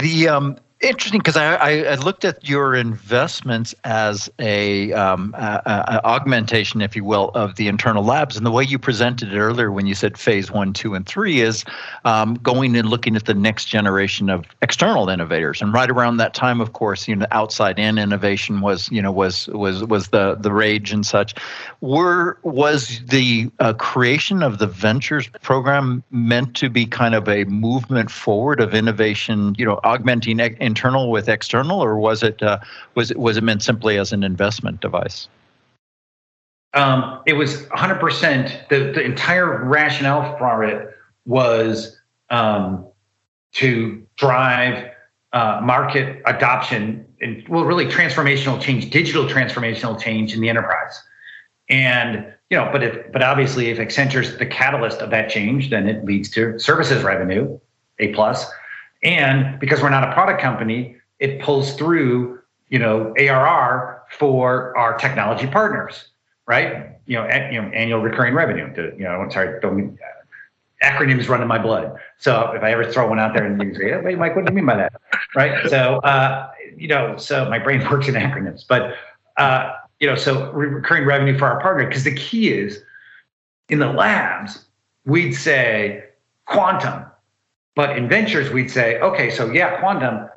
The 0.00 0.28
um, 0.28 0.56
interesting 0.82 1.20
because 1.20 1.36
I, 1.36 1.54
I, 1.54 1.94
looked 1.94 2.24
at 2.24 2.48
your 2.48 2.74
investments 2.74 3.74
as 3.84 4.28
a, 4.38 4.92
um, 4.92 5.34
a, 5.38 5.62
a, 5.66 6.04
augmentation, 6.04 6.82
if 6.82 6.96
you 6.96 7.04
will, 7.04 7.30
of 7.34 7.54
the 7.54 7.68
internal 7.68 8.04
labs, 8.04 8.36
and 8.36 8.44
the 8.44 8.50
way 8.50 8.64
you 8.64 8.78
presented 8.78 9.32
it 9.32 9.38
earlier 9.38 9.70
when 9.70 9.86
you 9.86 9.94
said 9.94 10.18
phase 10.18 10.50
one, 10.50 10.72
two, 10.72 10.94
and 10.94 11.06
three 11.06 11.40
is 11.40 11.64
um, 12.04 12.34
going 12.34 12.76
and 12.76 12.88
looking 12.88 13.16
at 13.16 13.26
the 13.26 13.34
next 13.34 13.66
generation 13.66 14.28
of 14.28 14.44
external 14.60 15.08
innovators. 15.08 15.62
And 15.62 15.72
right 15.72 15.88
around 15.88 16.16
that 16.16 16.34
time, 16.34 16.60
of 16.60 16.72
course, 16.72 17.06
you 17.06 17.14
know, 17.14 17.26
outside 17.30 17.78
in 17.78 17.98
innovation 17.98 18.60
was 18.60 18.90
you 18.90 19.00
know 19.00 19.12
was 19.12 19.46
was 19.48 19.84
was 19.84 20.08
the 20.08 20.34
the 20.34 20.52
rage 20.52 20.92
and 20.92 21.06
such. 21.06 21.34
Were 21.80 22.38
was 22.42 23.00
the 23.06 23.50
uh, 23.60 23.74
creation 23.74 24.42
of 24.42 24.58
the 24.58 24.66
ventures 24.66 25.28
program 25.42 26.02
meant 26.10 26.56
to 26.56 26.68
be 26.68 26.86
kind 26.86 27.14
of 27.14 27.28
a 27.28 27.44
movement 27.44 28.10
forward 28.10 28.60
of 28.60 28.74
innovation? 28.74 29.54
You 29.58 29.66
know, 29.66 29.80
augmenting 29.84 30.40
internal 30.72 31.10
with 31.10 31.28
external, 31.28 31.80
or 31.80 31.98
was 31.98 32.22
it 32.22 32.42
uh, 32.42 32.58
was 32.94 33.10
it 33.10 33.18
was 33.18 33.36
it 33.36 33.44
meant 33.44 33.62
simply 33.62 33.98
as 33.98 34.12
an 34.12 34.24
investment 34.24 34.80
device? 34.80 35.28
Um, 36.74 37.20
it 37.26 37.34
was 37.34 37.66
100%. 37.66 38.68
The, 38.70 38.78
the 38.92 39.02
entire 39.02 39.62
rationale 39.64 40.38
for 40.38 40.64
it 40.64 40.96
was 41.26 41.98
um, 42.30 42.86
to 43.52 44.02
drive 44.16 44.90
uh, 45.34 45.60
market 45.62 46.22
adoption 46.24 47.06
and, 47.20 47.46
well, 47.46 47.64
really 47.64 47.84
transformational 47.84 48.58
change, 48.58 48.88
digital 48.88 49.26
transformational 49.26 50.00
change 50.00 50.32
in 50.34 50.40
the 50.40 50.48
enterprise. 50.48 50.98
And 51.68 52.32
you 52.48 52.56
know, 52.56 52.68
but 52.72 52.82
if 52.82 53.12
but 53.12 53.22
obviously, 53.22 53.68
if 53.68 53.78
Accenture's 53.78 54.36
the 54.38 54.46
catalyst 54.46 54.98
of 54.98 55.10
that 55.10 55.30
change, 55.30 55.70
then 55.70 55.88
it 55.88 56.04
leads 56.04 56.28
to 56.30 56.58
services 56.58 57.02
revenue, 57.02 57.58
a 57.98 58.12
plus. 58.14 58.46
And 59.02 59.58
because 59.58 59.82
we're 59.82 59.90
not 59.90 60.08
a 60.08 60.12
product 60.12 60.40
company, 60.40 60.96
it 61.18 61.40
pulls 61.40 61.74
through, 61.74 62.40
you 62.68 62.78
know, 62.78 63.14
ARR 63.18 64.02
for 64.10 64.76
our 64.76 64.96
technology 64.96 65.46
partners, 65.46 66.08
right? 66.46 66.90
You 67.06 67.16
know, 67.16 67.24
you 67.50 67.60
know, 67.60 67.68
annual 67.68 68.00
recurring 68.00 68.34
revenue. 68.34 68.72
To, 68.74 68.94
you 68.96 69.04
know, 69.04 69.10
I'm 69.10 69.30
sorry, 69.30 69.60
don't 69.60 69.98
acronyms 70.82 71.28
run 71.28 71.40
in 71.40 71.48
my 71.48 71.58
blood. 71.58 71.94
So 72.18 72.52
if 72.52 72.62
I 72.62 72.72
ever 72.72 72.90
throw 72.90 73.08
one 73.08 73.18
out 73.18 73.34
there 73.34 73.44
and 73.44 73.60
you 73.62 73.74
say, 73.74 74.00
"Wait, 74.02 74.18
Mike, 74.18 74.36
what 74.36 74.44
do 74.44 74.52
you 74.52 74.56
mean 74.56 74.66
by 74.66 74.76
that?" 74.76 74.92
Right? 75.34 75.68
So 75.68 75.96
uh, 75.98 76.50
you 76.76 76.88
know, 76.88 77.16
so 77.16 77.48
my 77.48 77.58
brain 77.58 77.80
works 77.90 78.08
in 78.08 78.14
acronyms, 78.14 78.64
but 78.66 78.94
uh, 79.36 79.72
you 80.00 80.06
know, 80.06 80.16
so 80.16 80.50
recurring 80.52 81.06
revenue 81.06 81.38
for 81.38 81.46
our 81.46 81.60
partner 81.60 81.86
because 81.86 82.04
the 82.04 82.14
key 82.14 82.52
is 82.52 82.82
in 83.68 83.78
the 83.78 83.92
labs 83.92 84.64
we'd 85.04 85.32
say 85.32 86.04
quantum 86.46 87.04
but 87.74 87.96
in 87.96 88.08
ventures, 88.08 88.50
we'd 88.50 88.70
say, 88.70 89.00
okay, 89.00 89.30
so 89.30 89.50
yeah, 89.50 89.80
quantum, 89.80 90.28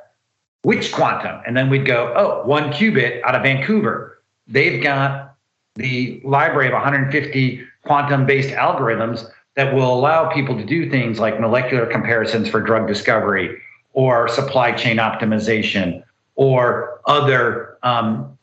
which 0.62 0.92
quantum? 0.92 1.40
And 1.46 1.56
then 1.56 1.68
we'd 1.68 1.86
go, 1.86 2.12
oh, 2.16 2.46
one 2.46 2.72
qubit 2.72 3.22
out 3.22 3.34
of 3.34 3.42
Vancouver. 3.42 4.22
They've 4.46 4.82
got 4.82 5.34
the 5.74 6.20
library 6.24 6.66
of 6.66 6.72
150 6.72 7.62
quantum 7.84 8.26
based 8.26 8.50
algorithms 8.50 9.28
that 9.54 9.74
will 9.74 9.92
allow 9.92 10.28
people 10.32 10.56
to 10.56 10.64
do 10.64 10.90
things 10.90 11.18
like 11.18 11.40
molecular 11.40 11.86
comparisons 11.86 12.48
for 12.48 12.60
drug 12.60 12.86
discovery 12.86 13.58
or 13.92 14.28
supply 14.28 14.72
chain 14.72 14.96
optimization 14.98 16.02
or 16.34 17.00
other 17.06 17.78
um, 17.82 18.36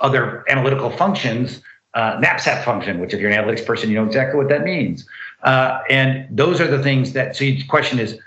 other 0.00 0.44
analytical 0.48 0.90
functions 0.90 1.60
uh, 1.94 2.20
function 2.64 3.00
which 3.00 3.12
if 3.12 3.20
you're 3.20 3.30
an 3.30 3.44
analytics 3.44 3.64
person 3.64 3.88
you 3.88 3.96
know 3.96 4.04
exactly 4.04 4.36
what 4.36 4.48
that 4.48 4.62
means 4.62 5.06
uh, 5.42 5.80
and 5.88 6.26
those 6.36 6.60
are 6.60 6.68
the 6.68 6.82
things 6.82 7.12
that 7.12 7.34
so 7.34 7.44
the 7.44 7.64
question 7.64 7.98
is 7.98 8.18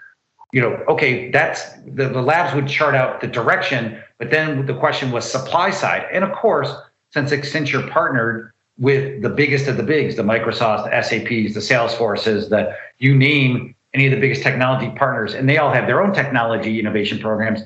you 0.52 0.62
know, 0.62 0.74
okay, 0.88 1.32
that's 1.32 1.74
the, 1.86 2.10
the 2.10 2.22
labs 2.22 2.54
would 2.54 2.68
chart 2.68 2.96
out 2.96 3.22
the 3.22 3.28
direction, 3.28 4.02
but 4.18 4.32
then 4.32 4.66
the 4.66 4.74
question 4.74 5.12
was 5.12 5.30
supply 5.30 5.72
side. 5.72 6.06
And 6.12 6.24
of 6.24 6.32
course, 6.34 6.74
since 7.12 7.32
Accenture 7.32 7.90
partnered 7.90 8.52
with 8.78 9.22
the 9.22 9.30
biggest 9.30 9.68
of 9.68 9.78
the 9.78 9.84
bigs, 9.84 10.16
the 10.16 10.24
Microsofts, 10.24 10.86
the 10.86 11.02
SAPs, 11.02 11.54
the 11.54 11.60
Salesforces, 11.60 12.50
the 12.50 12.76
you 13.00 13.16
name 13.16 13.76
any 13.94 14.06
of 14.06 14.12
the 14.12 14.20
biggest 14.20 14.44
technology 14.44 14.90
partners, 14.98 15.34
and 15.34 15.50
they 15.50 15.58
all 15.58 15.72
have 15.72 15.88
their 15.88 16.02
own 16.02 16.14
technology 16.14 16.80
innovation 16.80 17.20
programs, 17.20 17.62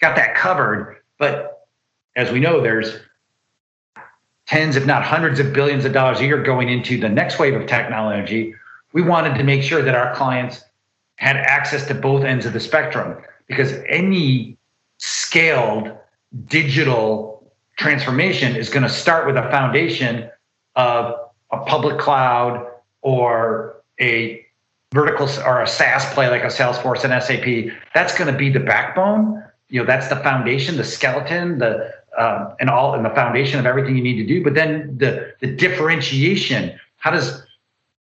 got 0.00 0.16
that 0.16 0.34
covered. 0.34 0.96
But 1.18 1.66
as 2.16 2.30
we 2.30 2.40
know, 2.40 2.60
there's 2.60 2.98
tens, 4.46 4.76
if 4.76 4.84
not 4.84 5.02
hundreds 5.02 5.40
of 5.40 5.52
billions 5.52 5.84
of 5.84 5.92
dollars 5.92 6.20
a 6.20 6.24
year 6.24 6.42
going 6.42 6.68
into 6.68 6.98
the 6.98 7.08
next 7.08 7.38
wave 7.38 7.54
of 7.54 7.66
technology. 7.66 8.54
We 8.92 9.02
wanted 9.02 9.36
to 9.38 9.44
make 9.44 9.62
sure 9.62 9.82
that 9.82 9.94
our 9.94 10.14
clients 10.14 10.64
had 11.20 11.36
access 11.36 11.86
to 11.86 11.94
both 11.94 12.24
ends 12.24 12.46
of 12.46 12.54
the 12.54 12.60
spectrum 12.60 13.14
because 13.46 13.74
any 13.86 14.56
scaled 14.96 15.94
digital 16.46 17.52
transformation 17.76 18.56
is 18.56 18.70
going 18.70 18.82
to 18.82 18.88
start 18.88 19.26
with 19.26 19.36
a 19.36 19.42
foundation 19.50 20.30
of 20.76 21.14
a 21.52 21.58
public 21.64 21.98
cloud 21.98 22.66
or 23.02 23.76
a 24.00 24.44
vertical 24.92 25.28
or 25.44 25.60
a 25.60 25.66
SaaS 25.66 26.06
play 26.14 26.28
like 26.30 26.42
a 26.42 26.46
Salesforce 26.46 27.04
and 27.04 27.22
SAP. 27.22 27.76
That's 27.94 28.16
going 28.16 28.32
to 28.32 28.38
be 28.38 28.48
the 28.48 28.60
backbone. 28.60 29.44
You 29.68 29.80
know, 29.80 29.86
that's 29.86 30.08
the 30.08 30.16
foundation, 30.16 30.78
the 30.78 30.84
skeleton, 30.84 31.58
the 31.58 31.92
uh, 32.16 32.54
and 32.60 32.70
all 32.70 32.94
and 32.94 33.04
the 33.04 33.10
foundation 33.10 33.60
of 33.60 33.66
everything 33.66 33.94
you 33.94 34.02
need 34.02 34.16
to 34.16 34.26
do. 34.26 34.42
But 34.42 34.54
then 34.54 34.96
the 34.96 35.34
the 35.40 35.54
differentiation. 35.54 36.78
How 36.96 37.10
does 37.10 37.42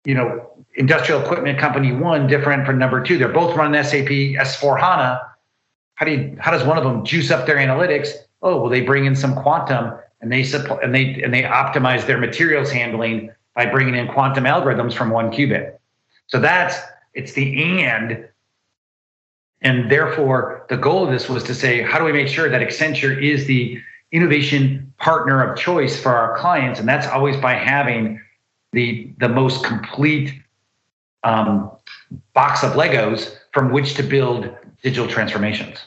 you 0.06 0.16
know 0.16 0.53
industrial 0.76 1.22
equipment 1.22 1.60
company 1.60 1.92
one 1.92 2.28
different 2.28 2.66
from 2.66 2.78
number 2.78 3.04
two? 3.04 3.18
They're 3.18 3.30
both 3.30 3.56
running 3.56 3.82
SAP 3.84 4.08
S4 4.08 4.80
HANA. 4.80 5.22
How 5.96 6.06
do 6.06 6.12
you, 6.12 6.38
how 6.40 6.52
does 6.52 6.64
one 6.64 6.78
of 6.78 6.84
them 6.84 7.06
juice 7.06 7.32
up 7.32 7.46
their 7.46 7.58
analytics? 7.58 8.10
Oh, 8.42 8.62
well, 8.62 8.70
they 8.70 8.82
bring 8.82 9.06
in 9.06 9.16
some 9.16 9.36
quantum 9.36 9.94
and 10.22 10.32
they 10.32 10.44
supply, 10.44 10.80
and 10.82 10.94
they 10.94 11.22
and 11.22 11.34
they 11.34 11.44
optimize 11.44 12.06
their 12.08 12.18
materials 12.18 12.72
handling 12.72 13.32
by 13.56 13.66
bringing 13.66 13.96
in 13.96 14.08
quantum 14.08 14.46
algorithms 14.46 14.94
from 14.94 15.12
1QBit. 15.12 15.78
So 16.28 16.40
that's 16.40 16.78
it's 17.14 17.34
the 17.34 17.84
and 17.84 18.28
And 19.62 19.90
therefore, 19.90 20.66
the 20.70 20.78
goal 20.78 21.06
of 21.06 21.12
this 21.12 21.30
was 21.30 21.44
to 21.46 21.56
say, 21.56 21.82
how 21.82 21.98
do 21.98 22.04
we 22.04 22.12
make 22.12 22.28
sure 22.28 22.50
that 22.50 22.62
Accenture 22.62 23.22
is 23.22 23.46
the 23.48 23.80
innovation 24.12 24.94
partner 24.98 25.42
of 25.42 25.58
choice 25.58 26.00
for 26.00 26.14
our 26.16 26.38
clients? 26.38 26.80
And 26.80 26.88
that's 26.88 27.08
always 27.08 27.38
by 27.38 27.54
having 27.54 28.22
the, 28.74 29.10
the 29.20 29.30
most 29.30 29.64
complete 29.64 30.34
um, 31.24 31.72
box 32.34 32.64
of 32.64 32.74
Legos 32.74 33.36
from 33.54 33.72
which 33.72 33.96
to 33.96 34.04
build 34.04 34.50
digital 34.82 35.08
transformations. 35.08 35.86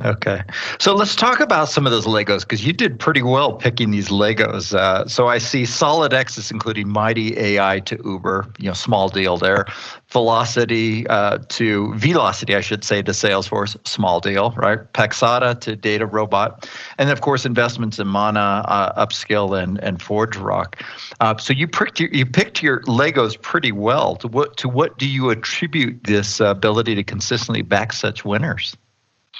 Okay. 0.00 0.42
So 0.80 0.94
let's 0.94 1.14
talk 1.14 1.38
about 1.38 1.68
some 1.68 1.84
of 1.84 1.92
those 1.92 2.06
Legos 2.06 2.40
because 2.40 2.64
you 2.66 2.72
did 2.72 2.98
pretty 2.98 3.22
well 3.22 3.52
picking 3.52 3.90
these 3.90 4.08
Legos. 4.08 4.74
Uh, 4.74 5.06
so 5.06 5.28
I 5.28 5.36
see 5.36 5.66
Solid 5.66 6.14
X's, 6.14 6.50
including 6.50 6.88
Mighty 6.88 7.38
AI 7.38 7.80
to 7.80 8.00
Uber, 8.02 8.46
you 8.58 8.68
know, 8.68 8.72
small 8.72 9.10
deal 9.10 9.36
there. 9.36 9.66
Velocity 10.08 11.06
uh, 11.08 11.38
to 11.50 11.88
Vlocity, 11.88 12.56
I 12.56 12.62
should 12.62 12.84
say, 12.84 13.02
to 13.02 13.12
Salesforce, 13.12 13.76
small 13.86 14.18
deal, 14.18 14.52
right? 14.52 14.78
Paxata 14.94 15.60
to 15.60 15.76
DataRobot. 15.76 16.66
And 16.96 17.10
of 17.10 17.20
course, 17.20 17.44
investments 17.44 17.98
in 17.98 18.08
Mana, 18.08 18.64
uh, 18.68 19.06
Upskill, 19.06 19.62
and, 19.62 19.78
and 19.84 19.98
ForgeRock. 19.98 20.80
Uh, 21.20 21.36
so 21.36 21.52
you 21.52 21.68
picked, 21.68 22.00
your, 22.00 22.08
you 22.12 22.24
picked 22.24 22.62
your 22.62 22.80
Legos 22.84 23.40
pretty 23.40 23.72
well. 23.72 24.16
To 24.16 24.28
what, 24.28 24.56
to 24.56 24.70
what 24.70 24.98
do 24.98 25.06
you 25.06 25.28
attribute 25.28 26.04
this 26.04 26.40
ability 26.40 26.94
to 26.94 27.04
consistently 27.04 27.60
back 27.60 27.92
such 27.92 28.24
winners? 28.24 28.74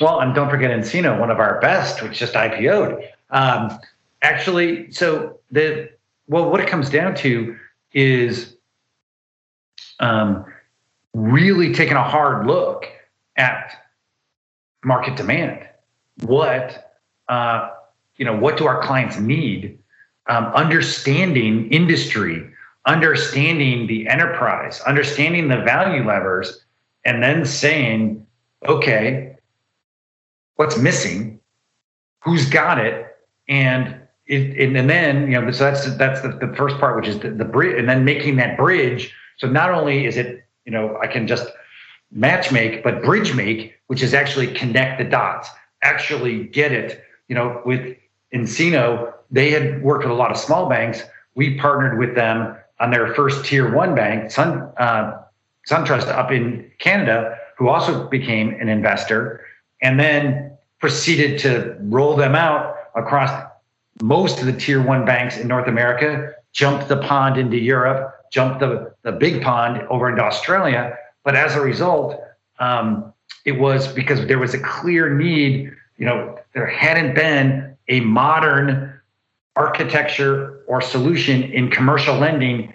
Well, 0.01 0.21
and 0.21 0.35
don't 0.35 0.49
forget 0.49 0.71
nCino, 0.71 1.19
one 1.19 1.31
of 1.31 1.39
our 1.39 1.61
best, 1.61 2.03
which 2.03 2.19
just 2.19 2.35
IPO'd. 2.35 3.09
Um, 3.31 3.79
actually, 4.23 4.91
so 4.93 5.39
the 5.51 5.91
well, 6.29 6.51
what 6.51 6.61
it 6.61 6.69
comes 6.69 6.89
down 6.89 7.15
to 7.17 7.57
is 7.93 8.57
um, 10.01 10.45
really 11.13 11.75
taking 11.75 11.97
a 11.97 12.03
hard 12.03 12.47
look 12.47 12.87
at 13.37 13.85
market 14.85 15.17
demand. 15.17 15.69
What 16.23 16.93
uh, 17.29 17.71
you 18.17 18.25
know, 18.25 18.37
what 18.37 18.57
do 18.57 18.67
our 18.67 18.83
clients 18.83 19.19
need? 19.19 19.79
Um, 20.29 20.47
understanding 20.47 21.71
industry, 21.73 22.49
understanding 22.87 23.87
the 23.87 24.07
enterprise, 24.09 24.81
understanding 24.83 25.49
the 25.49 25.57
value 25.59 26.07
levers, 26.07 26.65
and 27.05 27.23
then 27.23 27.45
saying, 27.45 28.25
okay, 28.67 29.32
what's 30.57 30.77
missing, 30.79 31.41
who's 32.21 32.49
got 32.49 32.79
it, 32.79 33.17
and 33.49 33.99
it, 34.27 34.59
and, 34.59 34.77
and 34.77 34.89
then 34.89 35.31
you 35.31 35.41
know 35.41 35.51
so 35.51 35.65
that's 35.65 35.95
that's 35.97 36.21
the, 36.23 36.29
the 36.29 36.55
first 36.57 36.79
part, 36.79 36.97
which 36.97 37.09
is 37.09 37.19
the, 37.21 37.31
the 37.31 37.45
bridge, 37.45 37.79
and 37.79 37.89
then 37.89 38.05
making 38.05 38.37
that 38.37 38.57
bridge. 38.57 39.13
So 39.39 39.49
not 39.49 39.71
only 39.71 40.07
is 40.07 40.17
it 40.17 40.45
you 40.65 40.73
know 40.73 40.97
I 41.03 41.07
can 41.07 41.27
just 41.27 41.49
match 42.11 42.53
make, 42.53 42.85
but 42.85 43.03
bridge 43.03 43.35
make, 43.35 43.75
which 43.87 44.03
is 44.03 44.15
actually 44.15 44.49
connect 44.49 44.99
the 44.99 45.05
dots, 45.05 45.49
actually 45.83 46.45
get 46.45 46.73
it. 46.73 47.03
You 47.29 47.35
know, 47.35 47.63
with 47.65 47.97
nCino, 48.35 49.13
they 49.31 49.51
had 49.51 49.83
worked 49.83 50.05
with 50.05 50.13
a 50.13 50.17
lot 50.17 50.31
of 50.31 50.37
small 50.37 50.69
banks. 50.69 51.03
We 51.35 51.59
partnered 51.59 51.99
with 51.99 52.15
them 52.15 52.57
on 52.81 52.91
their 52.91 53.15
first 53.15 53.45
tier 53.45 53.73
one 53.73 53.95
bank, 53.95 54.31
Sun 54.31 54.71
uh, 54.77 55.23
SunTrust 55.69 56.09
up 56.09 56.31
in 56.31 56.71
Canada, 56.79 57.39
who 57.57 57.69
also 57.69 58.09
became 58.09 58.51
an 58.61 58.69
investor 58.69 59.45
and 59.83 59.99
then 60.01 60.57
proceeded 60.81 61.39
to 61.41 61.77
roll 61.81 62.17
them 62.17 62.35
out 62.35 62.77
across 62.95 63.31
most 64.01 64.41
of 64.41 64.47
the 64.47 64.53
tier 64.53 64.83
one 64.83 65.05
banks 65.05 65.37
in 65.37 65.47
North 65.47 65.69
America, 65.69 66.33
jumped 66.53 66.89
the 66.89 66.97
pond 66.97 67.37
into 67.37 67.59
Europe, 67.59 68.15
jumped 68.33 68.61
the, 68.61 68.95
the 69.03 69.13
big 69.13 69.43
pond 69.43 69.83
over 69.89 70.09
into 70.09 70.23
Australia. 70.23 70.97
But 71.25 71.37
as 71.37 71.55
a 71.55 71.61
result, 71.61 72.21
um, 72.59 73.13
it 73.45 73.53
was 73.53 73.89
because 73.89 74.27
there 74.27 74.39
was 74.39 74.55
a 74.55 74.59
clear 74.59 75.13
need. 75.15 75.73
You 75.99 76.07
know, 76.07 76.39
there 76.55 76.67
hadn't 76.67 77.15
been 77.15 77.77
a 77.89 78.01
modern 78.01 79.01
architecture 79.57 80.63
or 80.67 80.81
solution 80.81 81.43
in 81.43 81.71
commercial 81.71 82.17
lending 82.17 82.73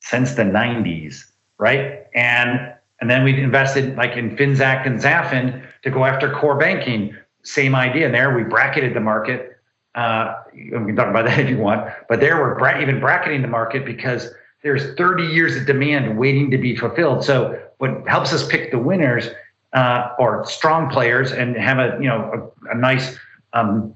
since 0.00 0.34
the 0.34 0.42
90s, 0.42 1.24
right? 1.58 2.06
And 2.14 2.72
and 3.00 3.10
then 3.10 3.24
we 3.24 3.38
invested 3.40 3.96
like 3.96 4.16
in 4.16 4.36
Finxact 4.36 4.86
and 4.86 4.98
Zafin 5.00 5.62
to 5.84 5.90
go 5.90 6.04
after 6.04 6.32
core 6.32 6.56
banking. 6.56 7.14
Same 7.42 7.74
idea. 7.74 8.10
There 8.10 8.34
we 8.34 8.42
bracketed 8.42 8.94
the 8.94 9.00
market. 9.00 9.58
Uh, 9.94 10.34
we 10.52 10.70
can 10.70 10.96
talk 10.96 11.08
about 11.08 11.26
that 11.26 11.38
if 11.44 11.48
you 11.48 11.58
want. 11.58 11.88
But 12.08 12.20
there 12.20 12.40
we're 12.40 12.58
bra- 12.58 12.80
even 12.80 13.00
bracketing 13.00 13.42
the 13.42 13.48
market 13.48 13.84
because 13.84 14.30
there's 14.62 14.94
30 14.96 15.24
years 15.24 15.56
of 15.56 15.66
demand 15.66 16.18
waiting 16.18 16.50
to 16.50 16.58
be 16.58 16.74
fulfilled. 16.74 17.24
So 17.24 17.60
what 17.78 18.06
helps 18.08 18.32
us 18.32 18.46
pick 18.48 18.70
the 18.70 18.78
winners 18.78 19.28
uh, 19.74 20.10
or 20.18 20.44
strong 20.46 20.88
players 20.88 21.32
and 21.32 21.56
have 21.56 21.78
a 21.78 21.98
you 22.00 22.08
know 22.08 22.50
a, 22.66 22.70
a 22.70 22.74
nice 22.74 23.16
um, 23.52 23.94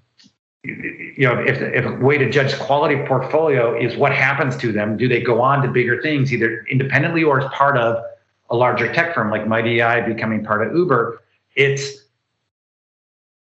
you 0.64 1.27
know 1.27 1.38
if, 1.38 1.62
if 1.62 1.85
a 1.87 1.92
way 2.05 2.18
to 2.18 2.29
judge 2.29 2.59
quality 2.59 2.96
portfolio 3.07 3.79
is 3.81 3.96
what 3.96 4.12
happens 4.12 4.57
to 4.57 4.72
them 4.72 4.96
do 4.96 5.07
they 5.07 5.22
go 5.22 5.40
on 5.40 5.62
to 5.62 5.68
bigger 5.68 6.03
things 6.03 6.33
either 6.33 6.66
independently 6.68 7.22
or 7.22 7.40
as 7.40 7.51
part 7.53 7.79
of 7.79 8.03
a 8.51 8.57
larger 8.57 8.92
tech 8.92 9.14
firm 9.14 9.31
like 9.31 9.46
Mighty 9.46 9.81
AI 9.81 10.01
becoming 10.01 10.44
part 10.44 10.66
of 10.66 10.74
Uber, 10.74 11.22
it's 11.59 12.05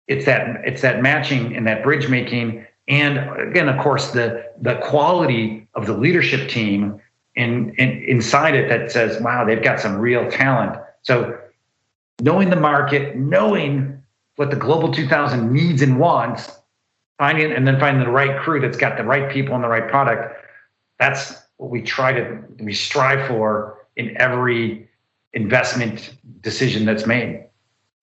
it's 0.07 0.25
that 0.25 0.65
it's 0.65 0.81
that 0.81 1.03
matching 1.03 1.55
and 1.55 1.67
that 1.67 1.83
bridge 1.83 2.09
making, 2.09 2.65
and 2.87 3.19
again, 3.39 3.69
of 3.69 3.79
course, 3.79 4.09
the 4.11 4.51
the 4.61 4.75
quality 4.77 5.67
of 5.75 5.85
the 5.85 5.93
leadership 5.93 6.49
team 6.49 6.99
in, 7.35 7.75
in 7.75 8.03
inside 8.03 8.55
it 8.55 8.69
that 8.69 8.91
says, 8.91 9.21
wow, 9.21 9.45
they've 9.45 9.63
got 9.63 9.79
some 9.79 9.97
real 9.97 10.29
talent. 10.31 10.81
So 11.03 11.39
knowing 12.21 12.49
the 12.49 12.55
market, 12.55 13.15
knowing 13.15 14.01
what 14.37 14.49
the 14.49 14.55
global 14.55 14.91
2000 14.91 15.53
needs 15.53 15.81
and 15.81 15.99
wants, 15.99 16.51
finding 17.17 17.51
and 17.51 17.67
then 17.67 17.79
finding 17.79 18.03
the 18.03 18.09
right 18.09 18.39
crew 18.39 18.59
that's 18.61 18.77
got 18.77 18.97
the 18.97 19.03
right 19.03 19.29
people 19.29 19.53
and 19.53 19.63
the 19.63 19.67
right 19.67 19.87
product. 19.87 20.35
That's 20.99 21.35
what 21.57 21.69
we 21.69 21.81
try 21.81 22.13
to 22.13 22.39
we 22.59 22.73
strive 22.73 23.27
for 23.27 23.85
in 23.97 24.15
every 24.19 24.89
investment 25.33 26.15
decision 26.41 26.85
that's 26.85 27.05
made. 27.05 27.48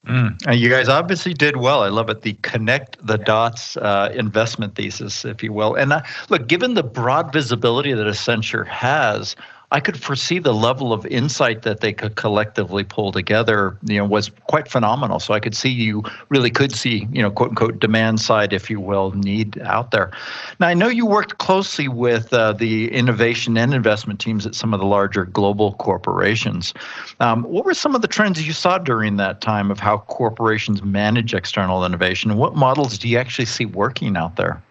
Mm. 0.07 0.41
And 0.47 0.61
you 0.61 0.71
guys 0.71 0.89
obviously 0.89 1.35
did 1.35 1.57
well. 1.57 1.83
I 1.83 1.89
love 1.89 2.09
it. 2.09 2.23
The 2.23 2.35
connect 2.43 3.05
the 3.05 3.19
dots 3.19 3.77
uh, 3.77 4.13
investment 4.15 4.77
thesis, 4.77 5.25
if 5.25 5.43
you 5.43 5.53
will. 5.53 5.75
And 5.75 5.93
uh, 5.93 6.03
look, 6.29 6.47
given 6.47 6.75
the 6.75 6.85
broad 6.85 7.33
visibility 7.33 7.93
that 7.93 8.07
Accenture 8.07 8.67
has, 8.69 9.35
I 9.73 9.81
could 9.81 10.01
foresee 10.01 10.39
the 10.39 10.55
level 10.55 10.93
of 10.93 11.05
insight 11.07 11.63
that 11.63 11.81
they 11.81 11.93
could 11.93 12.15
collectively 12.15 12.85
pull 12.85 13.11
together, 13.11 13.77
you 13.83 13.99
know, 13.99 14.05
was 14.05 14.31
quite 14.49 14.69
phenomenal. 14.69 15.19
So 15.19 15.35
I 15.35 15.41
could 15.41 15.57
see 15.57 15.71
you 15.71 16.05
really 16.29 16.51
could 16.51 16.73
see, 16.73 17.09
you 17.11 17.21
know, 17.21 17.31
quote 17.31 17.51
unquote 17.51 17.81
demand 17.81 18.21
side, 18.21 18.53
if 18.53 18.71
you 18.71 18.81
will, 18.81 19.11
need 19.13 19.59
out 19.63 19.91
there. 19.91 20.13
Now 20.61 20.69
I 20.69 20.75
know 20.75 20.87
you 20.87 21.05
worked 21.05 21.39
closely 21.39 21.89
with 21.89 22.33
uh, 22.33 22.53
the 22.53 22.93
innovation 22.93 23.59
and 23.59 23.75
investment 23.75 24.21
teams 24.21 24.47
at 24.47 24.55
some 24.55 24.73
of 24.73 24.79
the 24.79 24.87
larger 24.87 25.25
global 25.25 25.73
corporations. 25.75 26.73
Um, 27.19 27.43
what 27.43 27.65
were 27.65 27.75
some 27.75 27.97
of 27.97 28.03
the 28.03 28.09
trends 28.09 28.47
you 28.47 28.53
saw 28.53 28.79
during 28.79 29.17
that 29.17 29.41
time 29.41 29.73
of 29.73 29.81
how 29.81 29.99
corporations 29.99 30.85
manage 30.85 31.35
external 31.35 31.85
innovation? 31.85 32.37
What 32.37 32.55
models 32.55 32.99
do 32.99 33.09
you 33.09 33.19
actually 33.19 33.47
see 33.47 33.65
working 33.65 34.17
out 34.17 34.37
there? 34.37 34.63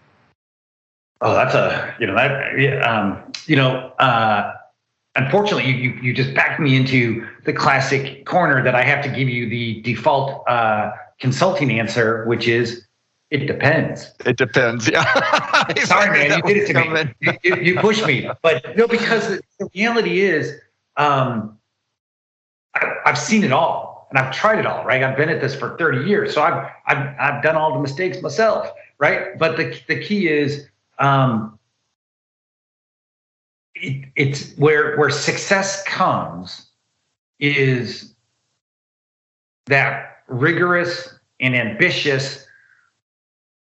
Oh, 1.19 1.34
that's 1.34 1.53
a 1.53 1.95
you 1.99 2.08
know 2.08 2.15
that 2.15 2.81
um, 2.88 3.21
you 3.45 3.58
know. 3.58 3.91
Uh, 3.99 4.53
unfortunately, 5.15 5.71
you, 5.71 5.75
you, 5.75 6.01
you 6.01 6.13
just 6.13 6.34
backed 6.34 6.60
me 6.60 6.75
into 6.75 7.28
the 7.45 7.54
classic 7.54 8.25
corner 8.25 8.63
that 8.63 8.75
I 8.75 8.84
have 8.84 9.04
to 9.04 9.10
give 9.10 9.30
you 9.30 9.49
the 9.49 9.82
default 9.82 10.47
uh, 10.47 10.91
consulting 11.19 11.80
answer, 11.80 12.25
which 12.25 12.47
is 12.47 12.86
it 13.32 13.47
depends. 13.47 14.13
It 14.25 14.38
depends. 14.38 14.89
Yeah. 14.95 15.73
Sorry, 15.86 16.28
man, 16.30 16.38
you 16.38 16.54
did 16.54 16.58
it 16.58 16.73
to 16.73 17.06
me. 17.06 17.13
You, 17.21 17.34
you, 17.43 17.56
you, 17.62 17.80
pushed 17.80 18.06
me, 18.06 18.30
but 18.43 18.78
no, 18.78 18.88
because 18.88 19.41
the 19.60 19.69
reality 19.73 20.21
is, 20.21 20.54
um, 20.97 21.58
I, 22.75 22.93
I've 23.06 23.17
seen 23.17 23.43
it 23.43 23.51
all 23.51 24.08
and 24.10 24.19
I've 24.19 24.34
tried 24.34 24.60
it 24.60 24.65
all. 24.65 24.86
Right, 24.86 25.01
I've 25.01 25.17
been 25.17 25.30
at 25.30 25.41
this 25.41 25.56
for 25.56 25.75
30 25.78 26.08
years, 26.08 26.34
so 26.34 26.41
I've 26.43 26.69
I've 26.86 27.15
I've 27.19 27.43
done 27.43 27.56
all 27.56 27.73
the 27.73 27.80
mistakes 27.80 28.21
myself. 28.21 28.69
Right, 28.99 29.38
but 29.39 29.58
the 29.58 29.80
the 29.88 30.01
key 30.01 30.28
is. 30.28 30.67
Um, 30.99 31.60
it, 33.75 34.05
it's 34.15 34.53
where 34.57 34.97
where 34.97 35.09
success 35.09 35.83
comes 35.83 36.67
is 37.39 38.13
that 39.67 40.23
rigorous 40.27 41.13
and 41.39 41.55
ambitious 41.55 42.45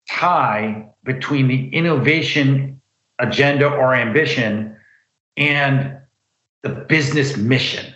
tie 0.09 0.87
between 1.03 1.47
the 1.47 1.67
innovation 1.69 2.81
agenda 3.19 3.67
or 3.67 3.95
ambition 3.95 4.75
and 5.37 5.97
the 6.61 6.69
business 6.69 7.35
mission. 7.37 7.93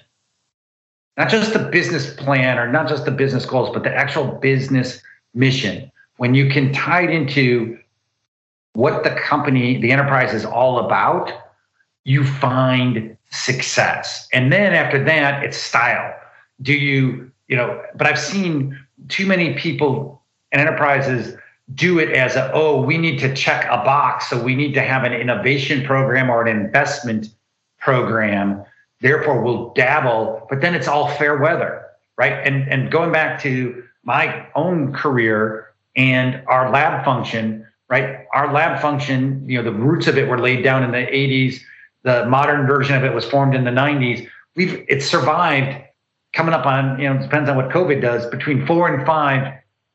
Not 1.15 1.29
just 1.29 1.53
the 1.53 1.59
business 1.59 2.13
plan 2.13 2.57
or 2.57 2.71
not 2.71 2.87
just 2.87 3.05
the 3.05 3.11
business 3.11 3.45
goals, 3.45 3.69
but 3.73 3.83
the 3.83 3.93
actual 3.93 4.25
business 4.25 5.01
mission. 5.33 5.91
When 6.17 6.33
you 6.33 6.49
can 6.49 6.73
tie 6.73 7.03
it 7.03 7.09
into 7.09 7.79
what 8.73 9.03
the 9.03 9.11
company, 9.11 9.79
the 9.79 9.91
enterprise 9.91 10.33
is 10.33 10.45
all 10.45 10.85
about, 10.85 11.31
you 12.07 12.23
find 12.23 13.17
success. 13.29 14.27
And 14.31 14.51
then 14.51 14.73
after 14.73 15.03
that, 15.03 15.43
it's 15.43 15.57
style. 15.57 16.15
Do 16.61 16.73
you 16.73 17.29
you 17.47 17.55
know, 17.55 17.81
but 17.95 18.07
I've 18.07 18.19
seen 18.19 18.77
too 19.07 19.25
many 19.25 19.53
people 19.53 20.21
and 20.51 20.61
enterprises 20.61 21.35
do 21.73 21.99
it 21.99 22.11
as 22.11 22.35
a, 22.35 22.51
oh, 22.53 22.81
we 22.81 22.97
need 22.97 23.19
to 23.19 23.33
check 23.33 23.65
a 23.65 23.77
box. 23.83 24.29
So 24.29 24.41
we 24.41 24.55
need 24.55 24.73
to 24.73 24.81
have 24.81 25.03
an 25.03 25.13
innovation 25.13 25.83
program 25.83 26.29
or 26.29 26.45
an 26.45 26.55
investment 26.55 27.27
program. 27.79 28.63
Therefore, 29.01 29.41
we'll 29.41 29.73
dabble, 29.73 30.47
but 30.49 30.61
then 30.61 30.75
it's 30.75 30.87
all 30.87 31.09
fair 31.15 31.37
weather, 31.37 31.85
right? 32.17 32.33
And, 32.45 32.67
and 32.69 32.91
going 32.91 33.11
back 33.11 33.41
to 33.41 33.83
my 34.03 34.47
own 34.55 34.93
career 34.93 35.71
and 35.95 36.41
our 36.47 36.69
lab 36.69 37.03
function, 37.03 37.67
right? 37.89 38.25
Our 38.33 38.53
lab 38.53 38.81
function, 38.81 39.47
you 39.47 39.61
know, 39.61 39.63
the 39.63 39.77
roots 39.77 40.07
of 40.07 40.17
it 40.17 40.27
were 40.27 40.39
laid 40.39 40.63
down 40.63 40.83
in 40.83 40.91
the 40.91 40.97
80s. 40.97 41.59
The 42.03 42.25
modern 42.27 42.67
version 42.67 42.95
of 42.95 43.03
it 43.03 43.13
was 43.13 43.25
formed 43.25 43.55
in 43.55 43.63
the 43.63 43.71
90s. 43.71 44.27
We've 44.55 44.85
it 44.87 45.03
survived 45.03 45.83
coming 46.33 46.53
up 46.53 46.65
on, 46.65 46.99
you 46.99 47.11
know, 47.11 47.19
depends 47.19 47.49
on 47.49 47.55
what 47.55 47.69
COVID 47.69 48.01
does, 48.01 48.25
between 48.27 48.65
four 48.65 48.93
and 48.93 49.05
five 49.05 49.53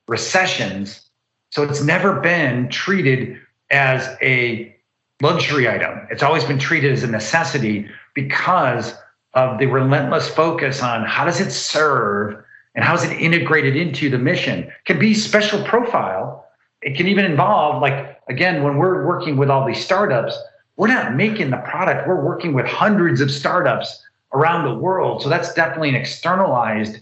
recessions. 0.08 1.08
So 1.50 1.62
it's 1.62 1.82
never 1.82 2.20
been 2.20 2.68
treated 2.68 3.38
as 3.70 4.08
a 4.22 4.74
luxury 5.20 5.68
item. 5.68 6.06
It's 6.10 6.22
always 6.22 6.44
been 6.44 6.58
treated 6.58 6.92
as 6.92 7.02
a 7.02 7.06
necessity 7.06 7.88
because 8.14 8.94
of 9.34 9.58
the 9.58 9.66
relentless 9.66 10.28
focus 10.28 10.82
on 10.82 11.04
how 11.04 11.24
does 11.24 11.40
it 11.40 11.50
serve 11.50 12.42
and 12.74 12.84
how 12.84 12.94
is 12.94 13.04
it 13.04 13.12
integrated 13.12 13.76
into 13.76 14.10
the 14.10 14.18
mission. 14.18 14.60
It 14.64 14.72
can 14.84 14.98
be 14.98 15.14
special 15.14 15.62
profile. 15.64 16.46
It 16.82 16.96
can 16.96 17.06
even 17.06 17.24
involve, 17.24 17.80
like, 17.80 18.18
again, 18.28 18.62
when 18.62 18.76
we're 18.76 19.06
working 19.06 19.36
with 19.36 19.50
all 19.50 19.66
these 19.66 19.82
startups, 19.82 20.36
we're 20.76 20.88
not 20.88 21.14
making 21.14 21.50
the 21.50 21.58
product, 21.58 22.08
we're 22.08 22.24
working 22.24 22.54
with 22.54 22.66
hundreds 22.66 23.20
of 23.20 23.30
startups 23.30 24.02
around 24.32 24.64
the 24.64 24.74
world. 24.74 25.22
So 25.22 25.28
that's 25.28 25.52
definitely 25.54 25.90
an 25.90 25.94
externalized, 25.94 27.00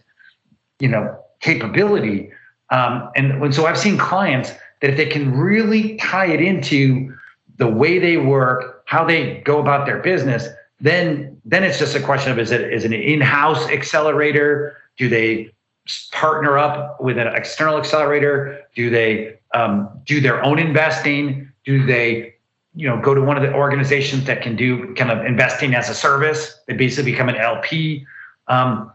you 0.81 0.89
know, 0.89 1.19
capability. 1.41 2.33
Um, 2.71 3.11
and 3.17 3.41
when, 3.41 3.53
so 3.53 3.67
I've 3.67 3.79
seen 3.79 3.97
clients 3.97 4.51
that 4.81 4.91
if 4.91 4.97
they 4.97 5.07
can 5.07 5.37
really 5.37 5.97
tie 5.97 6.27
it 6.27 6.41
into 6.41 7.17
the 7.59 7.69
way 7.69 7.99
they 7.99 8.17
work, 8.17 8.83
how 8.87 9.05
they 9.05 9.41
go 9.45 9.61
about 9.61 9.87
their 9.87 9.99
business, 9.99 10.49
then 10.81 11.41
then 11.45 11.63
it's 11.63 11.79
just 11.79 11.95
a 11.95 12.01
question 12.01 12.33
of 12.33 12.39
is 12.39 12.51
it 12.51 12.73
is 12.73 12.85
it 12.85 12.93
an 12.93 13.01
in-house 13.01 13.69
accelerator? 13.69 14.77
Do 14.97 15.09
they 15.09 15.53
partner 16.13 16.59
up 16.59 17.01
with 17.01 17.19
an 17.19 17.27
external 17.29 17.77
accelerator? 17.77 18.61
Do 18.75 18.91
they 18.91 19.39
um, 19.55 19.89
do 20.05 20.21
their 20.21 20.43
own 20.43 20.59
investing? 20.59 21.53
Do 21.65 21.85
they 21.85 22.35
you 22.75 22.89
know 22.89 23.01
go 23.01 23.15
to 23.15 23.21
one 23.21 23.37
of 23.37 23.43
the 23.43 23.53
organizations 23.53 24.25
that 24.25 24.43
can 24.43 24.57
do 24.57 24.95
kind 24.95 25.11
of 25.11 25.25
investing 25.25 25.75
as 25.75 25.89
a 25.89 25.95
service? 25.95 26.61
They 26.67 26.75
basically 26.75 27.13
become 27.13 27.29
an 27.29 27.37
LP. 27.37 28.07
Um, 28.49 28.93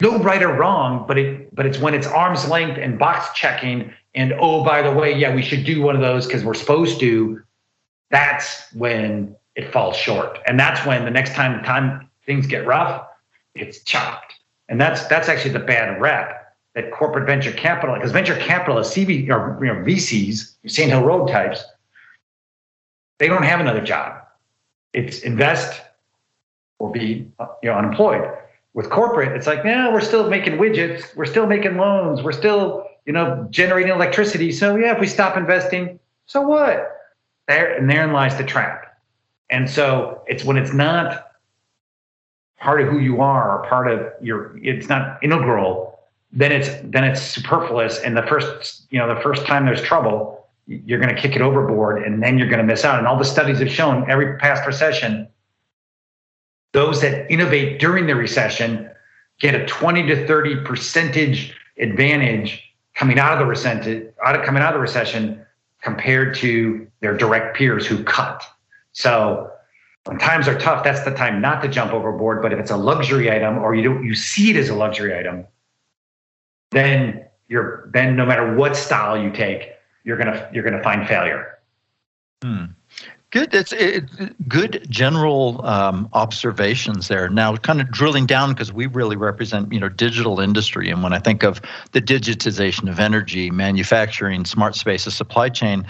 no 0.00 0.18
right 0.18 0.42
or 0.42 0.52
wrong, 0.52 1.04
but 1.08 1.18
it 1.18 1.54
but 1.54 1.66
it's 1.66 1.78
when 1.78 1.94
it's 1.94 2.06
arm's 2.06 2.48
length 2.48 2.78
and 2.78 2.98
box 2.98 3.28
checking 3.34 3.92
and 4.14 4.32
oh 4.40 4.64
by 4.64 4.82
the 4.82 4.92
way, 4.92 5.16
yeah, 5.16 5.34
we 5.34 5.42
should 5.42 5.64
do 5.64 5.82
one 5.82 5.94
of 5.94 6.00
those 6.00 6.26
because 6.26 6.44
we're 6.44 6.54
supposed 6.54 7.00
to. 7.00 7.42
That's 8.10 8.72
when 8.72 9.36
it 9.54 9.72
falls 9.72 9.96
short, 9.96 10.38
and 10.46 10.58
that's 10.58 10.84
when 10.86 11.04
the 11.04 11.10
next 11.10 11.34
time 11.34 11.62
time 11.62 12.08
things 12.24 12.46
get 12.46 12.66
rough, 12.66 13.06
it's 13.54 13.82
chopped, 13.84 14.34
and 14.68 14.80
that's 14.80 15.06
that's 15.06 15.28
actually 15.28 15.52
the 15.52 15.58
bad 15.58 16.00
rep 16.00 16.56
that 16.74 16.92
corporate 16.92 17.26
venture 17.26 17.52
capital 17.52 17.94
because 17.94 18.12
venture 18.12 18.36
capital 18.36 18.78
is 18.78 18.88
CV 18.88 19.28
or 19.30 19.58
you 19.64 19.72
know, 19.72 19.80
VCs, 19.82 20.54
Sand 20.66 20.90
Hill 20.90 21.02
Road 21.02 21.28
types. 21.28 21.64
They 23.18 23.28
don't 23.28 23.42
have 23.42 23.60
another 23.60 23.80
job. 23.80 24.22
It's 24.92 25.20
invest 25.20 25.82
or 26.78 26.90
be 26.90 27.30
you 27.62 27.70
know 27.70 27.74
unemployed 27.74 28.30
with 28.78 28.90
corporate, 28.90 29.32
it's 29.32 29.48
like, 29.48 29.64
yeah, 29.64 29.92
we're 29.92 30.00
still 30.00 30.30
making 30.30 30.52
widgets, 30.52 31.16
we're 31.16 31.26
still 31.26 31.48
making 31.48 31.76
loans, 31.78 32.22
we're 32.22 32.30
still, 32.30 32.86
you 33.06 33.12
know, 33.12 33.44
generating 33.50 33.90
electricity. 33.90 34.52
So 34.52 34.76
yeah, 34.76 34.94
if 34.94 35.00
we 35.00 35.08
stop 35.08 35.36
investing, 35.36 35.98
so 36.26 36.42
what? 36.42 36.96
There 37.48 37.74
and 37.74 37.90
therein 37.90 38.12
lies 38.12 38.36
the 38.36 38.44
trap. 38.44 39.00
And 39.50 39.68
so 39.68 40.22
it's 40.28 40.44
when 40.44 40.56
it's 40.56 40.72
not 40.72 41.32
part 42.60 42.80
of 42.80 42.86
who 42.86 43.00
you 43.00 43.20
are 43.20 43.58
or 43.58 43.68
part 43.68 43.90
of 43.90 44.12
your, 44.20 44.56
it's 44.58 44.88
not 44.88 45.18
integral, 45.24 45.98
then 46.30 46.52
it's 46.52 46.68
then 46.84 47.02
it's 47.02 47.20
superfluous. 47.20 47.98
And 47.98 48.16
the 48.16 48.22
first, 48.22 48.86
you 48.90 48.98
know, 49.00 49.12
the 49.12 49.20
first 49.22 49.44
time 49.44 49.66
there's 49.66 49.82
trouble, 49.82 50.37
you're 50.68 51.00
going 51.00 51.14
to 51.14 51.20
kick 51.20 51.34
it 51.34 51.40
overboard, 51.40 52.02
and 52.02 52.22
then 52.22 52.38
you're 52.38 52.48
going 52.48 52.60
to 52.60 52.64
miss 52.64 52.84
out. 52.84 52.98
And 52.98 53.06
all 53.06 53.18
the 53.18 53.24
studies 53.24 53.58
have 53.58 53.70
shown 53.70 54.08
every 54.10 54.36
past 54.36 54.66
recession 54.66 55.26
those 56.74 57.00
that 57.00 57.30
innovate 57.32 57.80
during 57.80 58.06
the 58.06 58.14
recession 58.14 58.90
get 59.40 59.54
a 59.54 59.64
20 59.66 60.06
to 60.06 60.26
30 60.26 60.56
percentage 60.56 61.56
advantage 61.78 62.62
coming 62.94 63.18
out 63.18 63.32
of 63.32 63.38
the 63.38 63.46
recession, 63.46 64.12
out 64.24 64.36
of, 64.36 64.44
coming 64.44 64.62
out 64.62 64.68
of 64.68 64.74
the 64.74 64.80
recession 64.80 65.44
compared 65.80 66.34
to 66.34 66.86
their 67.00 67.16
direct 67.16 67.56
peers 67.56 67.86
who 67.86 68.04
cut. 68.04 68.44
So 68.92 69.50
when 70.04 70.18
times 70.18 70.48
are 70.48 70.58
tough, 70.58 70.84
that's 70.84 71.04
the 71.04 71.12
time 71.12 71.40
not 71.40 71.62
to 71.62 71.68
jump 71.68 71.92
overboard. 71.92 72.42
But 72.42 72.52
if 72.52 72.58
it's 72.58 72.70
a 72.70 72.76
luxury 72.76 73.30
item 73.30 73.58
or 73.58 73.74
you 73.74 73.82
don't 73.82 74.04
you 74.04 74.14
see 74.14 74.50
it 74.50 74.56
as 74.56 74.68
a 74.68 74.74
luxury 74.74 75.16
item, 75.16 75.46
then 76.70 77.24
you're 77.48 77.88
then 77.94 78.16
no 78.16 78.26
matter 78.26 78.54
what 78.54 78.76
style 78.76 79.16
you 79.16 79.30
take, 79.30 79.70
you're 80.08 80.16
gonna 80.16 80.48
you're 80.52 80.64
gonna 80.64 80.82
find 80.82 81.06
failure. 81.06 81.58
Hmm. 82.42 82.64
Good. 83.30 83.52
It's 83.52 83.74
it, 83.74 84.04
good 84.48 84.86
general 84.88 85.62
um, 85.66 86.08
observations 86.14 87.08
there. 87.08 87.28
Now, 87.28 87.54
kind 87.56 87.82
of 87.82 87.90
drilling 87.90 88.24
down 88.24 88.54
because 88.54 88.72
we 88.72 88.86
really 88.86 89.16
represent 89.16 89.70
you 89.70 89.78
know 89.78 89.90
digital 89.90 90.40
industry, 90.40 90.88
and 90.88 91.02
when 91.02 91.12
I 91.12 91.18
think 91.18 91.42
of 91.42 91.60
the 91.92 92.00
digitization 92.00 92.88
of 92.88 92.98
energy, 92.98 93.50
manufacturing, 93.50 94.46
smart 94.46 94.76
spaces, 94.76 95.14
supply 95.14 95.50
chain, 95.50 95.86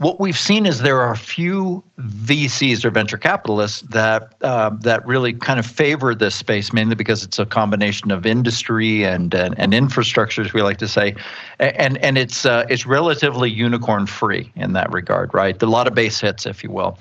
what 0.00 0.18
we've 0.18 0.38
seen 0.38 0.64
is 0.64 0.78
there 0.78 0.98
are 0.98 1.12
a 1.12 1.16
few 1.16 1.84
VCs 1.98 2.86
or 2.86 2.90
venture 2.90 3.18
capitalists 3.18 3.82
that 3.82 4.32
uh, 4.40 4.70
that 4.80 5.04
really 5.06 5.34
kind 5.34 5.60
of 5.60 5.66
favor 5.66 6.14
this 6.14 6.34
space, 6.34 6.72
mainly 6.72 6.94
because 6.94 7.22
it's 7.22 7.38
a 7.38 7.44
combination 7.44 8.10
of 8.10 8.24
industry 8.24 9.04
and 9.04 9.34
and, 9.34 9.58
and 9.58 9.74
infrastructure, 9.74 10.40
as 10.40 10.54
we 10.54 10.62
like 10.62 10.78
to 10.78 10.88
say, 10.88 11.14
and 11.58 11.98
and 11.98 12.16
it's 12.16 12.46
uh, 12.46 12.64
it's 12.70 12.86
relatively 12.86 13.50
unicorn 13.50 14.06
free 14.06 14.50
in 14.56 14.72
that 14.72 14.90
regard, 14.90 15.34
right? 15.34 15.62
A 15.62 15.66
lot 15.66 15.86
of 15.86 15.94
base 15.94 16.18
hits, 16.18 16.46
if 16.46 16.64
you 16.64 16.70
will. 16.70 16.98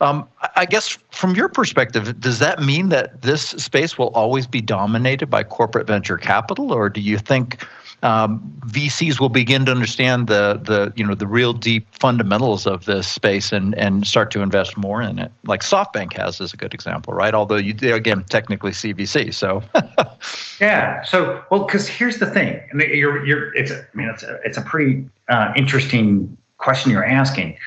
Um, 0.00 0.28
I 0.56 0.66
guess 0.66 0.98
from 1.12 1.36
your 1.36 1.48
perspective, 1.48 2.18
does 2.18 2.40
that 2.40 2.60
mean 2.60 2.88
that 2.88 3.22
this 3.22 3.50
space 3.50 3.96
will 3.96 4.08
always 4.08 4.48
be 4.48 4.60
dominated 4.60 5.28
by 5.28 5.44
corporate 5.44 5.86
venture 5.86 6.18
capital, 6.18 6.72
or 6.72 6.88
do 6.88 7.00
you 7.00 7.16
think? 7.16 7.64
Um, 8.02 8.40
VCs 8.66 9.20
will 9.20 9.28
begin 9.28 9.66
to 9.66 9.72
understand 9.72 10.26
the 10.26 10.60
the 10.62 10.92
you 10.96 11.06
know 11.06 11.14
the 11.14 11.26
real 11.26 11.52
deep 11.52 11.86
fundamentals 11.94 12.66
of 12.66 12.84
this 12.86 13.06
space 13.06 13.52
and 13.52 13.74
and 13.76 14.06
start 14.06 14.30
to 14.32 14.40
invest 14.40 14.76
more 14.76 15.02
in 15.02 15.18
it. 15.18 15.30
Like 15.44 15.60
SoftBank 15.60 16.14
has 16.14 16.40
is 16.40 16.52
a 16.54 16.56
good 16.56 16.72
example, 16.72 17.12
right? 17.12 17.34
Although 17.34 17.56
you 17.56 17.74
again 17.94 18.24
technically 18.24 18.70
CVC, 18.70 19.34
so 19.34 19.62
yeah. 20.60 21.02
So 21.04 21.44
well, 21.50 21.64
because 21.64 21.88
here's 21.88 22.18
the 22.18 22.26
thing, 22.26 22.60
and 22.70 22.80
you're 22.80 23.24
you're 23.24 23.54
it's 23.54 23.72
I 23.72 23.84
mean 23.94 24.08
it's 24.08 24.22
a, 24.22 24.38
it's 24.44 24.56
a 24.56 24.62
pretty 24.62 25.04
uh, 25.28 25.52
interesting 25.56 26.36
question 26.56 26.90
you're 26.90 27.04
asking. 27.04 27.58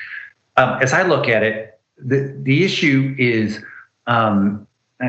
Um, 0.56 0.80
as 0.80 0.92
I 0.92 1.02
look 1.02 1.28
at 1.28 1.42
it, 1.42 1.78
the 1.98 2.34
the 2.42 2.64
issue 2.64 3.14
is 3.18 3.60
um, 4.06 4.66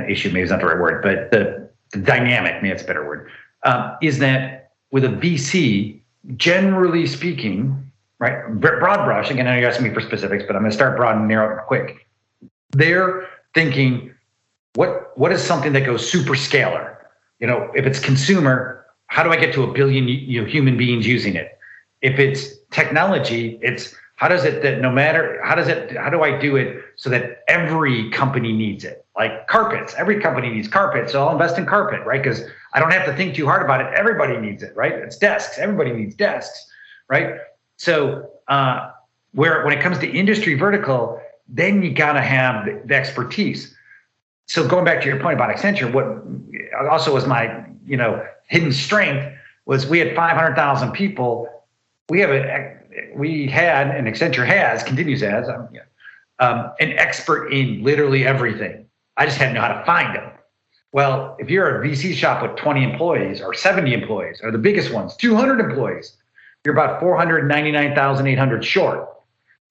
issue 0.07 0.29
maybe 0.29 0.41
is 0.41 0.51
not 0.51 0.59
the 0.59 0.67
right 0.67 0.79
word, 0.79 1.01
but 1.01 1.31
the, 1.31 1.69
the 1.91 1.99
dynamic 1.99 2.61
maybe 2.61 2.73
it's 2.73 2.83
a 2.83 2.85
better 2.85 3.05
word 3.05 3.29
uh, 3.63 3.95
is 4.01 4.19
that 4.19 4.64
with 4.95 5.03
a 5.03 5.09
VC, 5.09 5.99
generally 6.37 7.05
speaking, 7.05 7.91
right, 8.19 8.49
broad 8.61 9.03
brush, 9.03 9.29
again, 9.29 9.45
I 9.45 9.55
know 9.55 9.59
you're 9.59 9.69
asking 9.69 9.89
me 9.89 9.93
for 9.93 9.99
specifics, 9.99 10.45
but 10.47 10.55
I'm 10.55 10.61
going 10.61 10.71
to 10.71 10.75
start 10.75 10.95
broad 10.95 11.17
and 11.17 11.27
narrow 11.27 11.53
it 11.53 11.65
quick. 11.67 12.07
They're 12.71 13.27
thinking, 13.53 14.13
what 14.75 15.11
what 15.17 15.33
is 15.33 15.43
something 15.43 15.73
that 15.73 15.85
goes 15.85 16.09
super 16.09 16.31
scalar? 16.31 16.95
You 17.39 17.47
know, 17.47 17.69
if 17.75 17.85
it's 17.85 17.99
consumer, 17.99 18.85
how 19.07 19.21
do 19.21 19.31
I 19.31 19.35
get 19.35 19.53
to 19.55 19.63
a 19.63 19.73
billion 19.73 20.07
you 20.07 20.41
know, 20.41 20.47
human 20.47 20.77
beings 20.77 21.05
using 21.05 21.35
it? 21.35 21.59
If 22.01 22.17
it's 22.17 22.57
technology, 22.71 23.59
it's 23.61 23.93
how 24.15 24.29
does 24.29 24.45
it 24.45 24.63
that 24.63 24.79
no 24.79 24.89
matter 24.89 25.41
how 25.43 25.55
does 25.55 25.67
it 25.67 25.97
how 25.97 26.09
do 26.09 26.23
I 26.23 26.39
do 26.39 26.55
it 26.55 26.81
so 26.95 27.09
that 27.09 27.43
every 27.49 28.09
company 28.11 28.53
needs 28.53 28.85
it? 28.85 29.05
Like 29.17 29.47
carpets, 29.47 29.93
every 29.97 30.21
company 30.21 30.49
needs 30.49 30.69
carpet, 30.69 31.09
so 31.09 31.21
I'll 31.21 31.33
invest 31.33 31.57
in 31.57 31.65
carpet, 31.65 32.05
right? 32.05 32.23
Because 32.23 32.43
I 32.75 32.79
don't 32.79 32.91
have 32.91 33.05
to 33.05 33.15
think 33.15 33.35
too 33.35 33.45
hard 33.45 33.63
about 33.63 33.79
it. 33.79 33.87
Everybody 33.95 34.37
needs 34.37 34.61
it, 34.61 34.75
right? 34.75 34.91
It's 34.91 35.17
desks. 35.17 35.57
Everybody 35.57 35.93
needs 35.93 36.13
desks, 36.13 36.69
right? 37.07 37.37
So 37.77 38.29
uh, 38.49 38.91
where 39.31 39.63
when 39.63 39.75
it 39.75 39.81
comes 39.81 39.97
to 39.99 40.11
industry 40.11 40.55
vertical, 40.55 41.21
then 41.47 41.81
you 41.81 41.93
got 41.93 42.13
to 42.13 42.21
have 42.21 42.65
the, 42.65 42.81
the, 42.83 42.93
expertise. 42.93 43.73
So 44.47 44.67
going 44.67 44.83
back 44.83 45.01
to 45.01 45.07
your 45.07 45.21
point 45.21 45.35
about 45.35 45.55
Accenture, 45.55 45.91
what 45.91 46.05
also 46.89 47.13
was 47.13 47.25
my 47.25 47.65
you 47.87 47.95
know 47.95 48.25
hidden 48.47 48.73
strength 48.73 49.33
was 49.65 49.87
we 49.87 49.99
had 49.99 50.13
500,000 50.13 50.91
people. 50.91 51.47
We 52.09 52.19
have 52.19 52.29
a 52.29 52.77
we 53.15 53.47
had 53.47 53.87
and 53.87 54.05
Accenture 54.05 54.45
has 54.45 54.83
continues 54.83 55.23
as 55.23 55.47
um, 55.47 55.69
um, 56.39 56.71
an 56.81 56.91
expert 56.91 57.53
in 57.53 57.83
literally 57.83 58.27
everything. 58.27 58.85
I 59.15 59.25
just 59.25 59.37
had 59.37 59.47
to 59.47 59.53
know 59.53 59.61
how 59.61 59.79
to 59.79 59.85
find 59.85 60.13
them 60.13 60.29
Well, 60.95 61.35
if 61.39 61.49
you're 61.49 61.83
a 61.83 61.85
VC 61.85 62.13
shop 62.13 62.41
with 62.41 62.55
20 62.55 62.81
employees 62.81 63.41
or 63.41 63.53
70 63.53 63.93
employees 63.93 64.39
or 64.41 64.49
the 64.49 64.57
biggest 64.57 64.93
ones, 64.93 65.13
200 65.17 65.59
employees, 65.59 66.15
you're 66.63 66.73
about 66.73 67.01
499,800 67.01 68.63
short, 68.63 69.09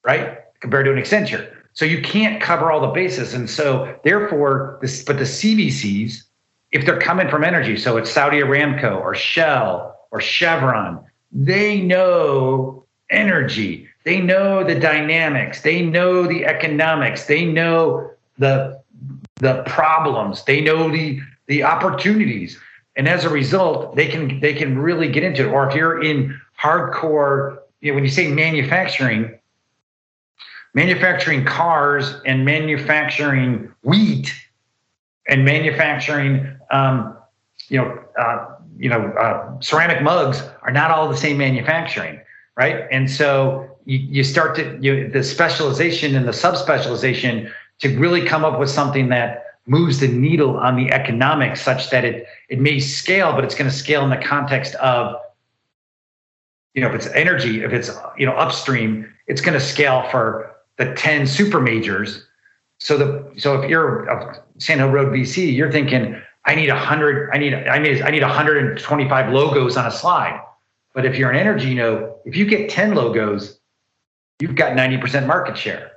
right? 0.05 0.41
Compared 0.61 0.85
to 0.85 0.93
an 0.93 0.99
Accenture. 0.99 1.51
So 1.73 1.87
you 1.87 2.03
can't 2.03 2.43
cover 2.43 2.71
all 2.71 2.83
the 2.83 2.89
bases. 2.89 3.33
And 3.33 3.49
so 3.49 3.99
therefore, 4.05 4.79
this, 4.83 5.03
but 5.03 5.17
the 5.17 5.25
CVCs, 5.25 6.25
if 6.73 6.85
they're 6.85 7.01
coming 7.01 7.31
from 7.31 7.43
energy, 7.43 7.79
so 7.79 7.97
it's 7.97 8.11
Saudi 8.11 8.41
Aramco 8.41 9.01
or 9.01 9.15
Shell 9.15 9.97
or 10.11 10.21
Chevron, 10.21 11.03
they 11.33 11.81
know 11.81 12.85
energy. 13.09 13.89
They 14.05 14.21
know 14.21 14.63
the 14.63 14.79
dynamics. 14.79 15.63
They 15.63 15.81
know 15.81 16.27
the 16.27 16.45
economics. 16.45 17.25
They 17.25 17.47
know 17.47 18.11
the 18.37 18.84
the 19.45 19.63
problems. 19.67 20.43
They 20.45 20.61
know 20.61 20.91
the 20.91 21.21
the 21.47 21.63
opportunities. 21.63 22.59
And 22.97 23.07
as 23.09 23.25
a 23.25 23.29
result, 23.29 23.95
they 23.95 24.09
can 24.09 24.41
they 24.41 24.55
can 24.55 24.79
really 24.79 25.09
get 25.09 25.23
into 25.23 25.47
it. 25.47 25.53
Or 25.53 25.69
if 25.69 25.77
you're 25.77 26.03
in 26.03 26.41
hardcore, 26.61 27.59
you 27.81 27.91
know, 27.91 27.97
when 27.97 28.05
you 28.05 28.11
say 28.11 28.29
manufacturing, 28.29 29.39
manufacturing 30.73 31.45
cars 31.45 32.17
and 32.25 32.45
manufacturing 32.45 33.73
wheat 33.83 34.33
and 35.29 35.45
manufacturing, 35.45 36.57
um, 36.71 37.17
you 37.69 37.79
know, 37.79 37.99
uh, 38.19 38.57
you 38.79 38.89
know, 38.89 39.03
uh, 39.25 39.61
ceramic 39.61 40.03
mugs 40.03 40.43
are 40.63 40.73
not 40.73 40.91
all 40.91 41.09
the 41.09 41.17
same 41.17 41.37
manufacturing, 41.37 42.19
right? 42.57 42.87
And 42.91 43.11
so 43.11 43.77
you, 43.85 43.99
you 43.99 44.25
start 44.25 44.57
to 44.57 44.79
you, 44.81 45.09
the 45.11 45.23
specialization 45.23 46.17
and 46.17 46.27
the 46.27 46.33
subspecialization 46.33 47.51
to 47.81 47.99
really 47.99 48.25
come 48.27 48.45
up 48.45 48.59
with 48.59 48.71
something 48.71 49.09
that 49.09 49.45
moves 49.67 50.01
the 50.01 50.09
needle 50.09 50.57
on 50.59 50.77
the 50.77 50.91
economics 50.93 51.63
such 51.63 51.91
that 51.91 52.05
it 52.05 52.27
it 52.49 52.61
may 52.61 52.79
scale, 52.79 53.33
but 53.33 53.45
it's 53.45 53.55
going 53.55 53.71
to 53.71 53.77
scale 53.77 54.05
in 54.05 54.11
the 54.11 54.17
context 54.17 54.75
of 54.77 55.17
you 56.75 56.83
know 56.83 56.89
if 56.89 56.95
it's 56.95 57.07
energy, 57.09 57.65
if 57.65 57.73
it's 57.73 57.91
you 58.19 58.27
know 58.27 58.33
upstream, 58.33 59.13
it's 59.27 59.41
going 59.41 59.59
to 59.59 59.65
scale 59.65 60.07
for 60.11 60.55
the 60.77 60.93
10 60.95 61.27
super 61.27 61.61
majors. 61.61 62.27
So 62.79 62.99
the 62.99 63.41
so 63.41 63.61
if 63.61 63.71
you're 63.71 64.05
a 64.07 64.43
Sand 64.59 64.81
Hill 64.81 64.91
Road 64.91 65.13
VC, 65.13 65.55
you're 65.55 65.73
thinking, 65.73 66.21
I 66.45 66.55
need 66.55 66.69
hundred, 66.69 67.31
I 67.33 67.39
need 67.39 67.55
I 67.55 67.79
need 67.79 68.03
I 68.03 68.11
need 68.11 68.23
125 68.23 69.33
logos 69.33 69.77
on 69.77 69.87
a 69.87 69.91
slide. 69.91 70.41
But 70.93 71.05
if 71.05 71.17
you're 71.17 71.31
an 71.31 71.37
energy, 71.37 71.69
you 71.69 71.75
know, 71.75 72.17
if 72.25 72.37
you 72.37 72.45
get 72.45 72.71
10 72.71 72.95
logos, 72.95 73.59
you've 74.39 74.55
got 74.55 74.77
90% 74.77 75.27
market 75.27 75.59
share. 75.59 75.91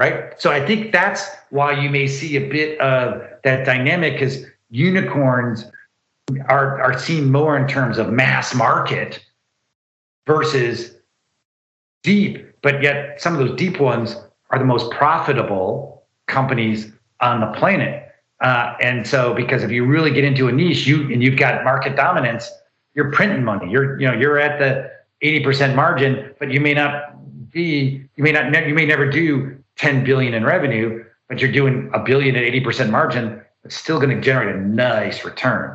Right. 0.00 0.40
So 0.40 0.50
I 0.50 0.64
think 0.66 0.92
that's 0.92 1.28
why 1.50 1.72
you 1.80 1.90
may 1.90 2.08
see 2.08 2.36
a 2.36 2.48
bit 2.48 2.80
of 2.80 3.22
that 3.44 3.66
dynamic 3.66 4.14
because 4.14 4.44
unicorns 4.70 5.66
are, 6.48 6.80
are 6.80 6.98
seen 6.98 7.30
more 7.30 7.56
in 7.56 7.68
terms 7.68 7.98
of 7.98 8.10
mass 8.10 8.54
market 8.54 9.22
versus 10.26 10.96
deep 12.02 12.50
but 12.62 12.82
yet 12.82 13.20
some 13.20 13.34
of 13.34 13.46
those 13.46 13.56
deep 13.58 13.80
ones 13.80 14.16
are 14.50 14.58
the 14.58 14.64
most 14.64 14.90
profitable 14.90 16.04
companies 16.26 16.92
on 17.20 17.40
the 17.40 17.46
planet. 17.58 18.08
Uh, 18.40 18.74
and 18.80 19.06
so, 19.06 19.34
because 19.34 19.62
if 19.62 19.70
you 19.70 19.84
really 19.84 20.10
get 20.10 20.24
into 20.24 20.48
a 20.48 20.52
niche, 20.52 20.86
you 20.86 21.12
and 21.12 21.22
you've 21.22 21.38
got 21.38 21.62
market 21.62 21.94
dominance, 21.94 22.50
you're 22.94 23.12
printing 23.12 23.44
money. 23.44 23.70
You're 23.70 24.00
you 24.00 24.06
know 24.06 24.14
you're 24.14 24.38
at 24.38 24.58
the 24.58 24.90
80% 25.22 25.74
margin, 25.74 26.34
but 26.38 26.50
you 26.50 26.60
may 26.60 26.72
not 26.72 27.50
be 27.50 28.02
you 28.16 28.24
may 28.24 28.32
not 28.32 28.66
you 28.66 28.74
may 28.74 28.86
never 28.86 29.10
do 29.10 29.59
10 29.80 30.04
billion 30.04 30.34
in 30.34 30.44
revenue, 30.44 31.02
but 31.30 31.40
you're 31.40 31.50
doing 31.50 31.90
a 31.94 32.00
billion 32.00 32.36
at 32.36 32.42
80% 32.42 32.90
margin. 32.90 33.40
It's 33.64 33.74
still 33.74 33.98
going 33.98 34.14
to 34.14 34.20
generate 34.20 34.54
a 34.54 34.58
nice 34.60 35.24
return. 35.24 35.74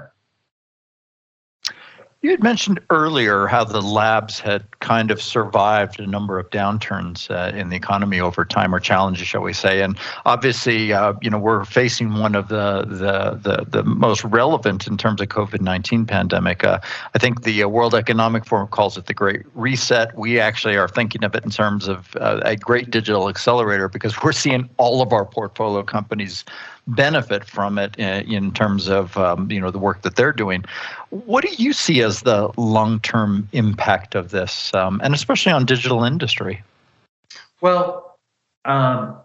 You 2.25 2.31
had 2.31 2.41
mentioned 2.41 2.79
earlier 2.89 3.45
how 3.45 3.63
the 3.63 3.83
labs 3.83 4.39
had 4.39 4.63
kind 4.79 5.11
of 5.11 5.21
survived 5.21 5.99
a 5.99 6.07
number 6.07 6.39
of 6.39 6.49
downturns 6.49 7.29
uh, 7.29 7.55
in 7.55 7.69
the 7.69 7.75
economy 7.75 8.19
over 8.19 8.43
time, 8.43 8.73
or 8.73 8.79
challenges, 8.79 9.27
shall 9.27 9.43
we 9.43 9.53
say? 9.53 9.83
And 9.83 9.95
obviously, 10.25 10.91
uh, 10.91 11.13
you 11.21 11.29
know, 11.29 11.37
we're 11.37 11.65
facing 11.65 12.15
one 12.15 12.33
of 12.33 12.47
the 12.47 12.81
the 12.87 13.39
the, 13.43 13.65
the 13.69 13.83
most 13.83 14.23
relevant 14.23 14.87
in 14.87 14.97
terms 14.97 15.21
of 15.21 15.27
COVID 15.27 15.61
nineteen 15.61 16.03
pandemic. 16.03 16.63
Uh, 16.63 16.79
I 17.13 17.19
think 17.19 17.43
the 17.43 17.61
uh, 17.61 17.67
World 17.67 17.93
Economic 17.93 18.43
Forum 18.43 18.69
calls 18.69 18.97
it 18.97 19.05
the 19.05 19.13
Great 19.13 19.43
Reset. 19.53 20.17
We 20.17 20.39
actually 20.39 20.77
are 20.77 20.87
thinking 20.87 21.23
of 21.23 21.35
it 21.35 21.43
in 21.43 21.51
terms 21.51 21.87
of 21.87 22.15
uh, 22.15 22.39
a 22.43 22.55
great 22.55 22.89
digital 22.89 23.29
accelerator 23.29 23.87
because 23.87 24.23
we're 24.23 24.31
seeing 24.31 24.67
all 24.77 25.03
of 25.03 25.13
our 25.13 25.25
portfolio 25.25 25.83
companies 25.83 26.43
benefit 26.87 27.45
from 27.45 27.77
it 27.77 27.95
in, 27.97 28.07
uh, 28.07 28.23
in 28.27 28.51
terms 28.51 28.87
of 28.87 29.17
um, 29.17 29.49
you 29.51 29.59
know 29.59 29.71
the 29.71 29.79
work 29.79 30.01
that 30.03 30.15
they're 30.15 30.33
doing. 30.33 30.63
What 31.09 31.43
do 31.43 31.53
you 31.57 31.73
see 31.73 32.01
as 32.01 32.21
the 32.21 32.51
long-term 32.57 33.47
impact 33.51 34.15
of 34.15 34.31
this, 34.31 34.73
um, 34.73 35.01
and 35.03 35.13
especially 35.13 35.51
on 35.51 35.65
digital 35.65 36.03
industry? 36.03 36.61
Well, 37.61 38.17
um, 38.65 39.17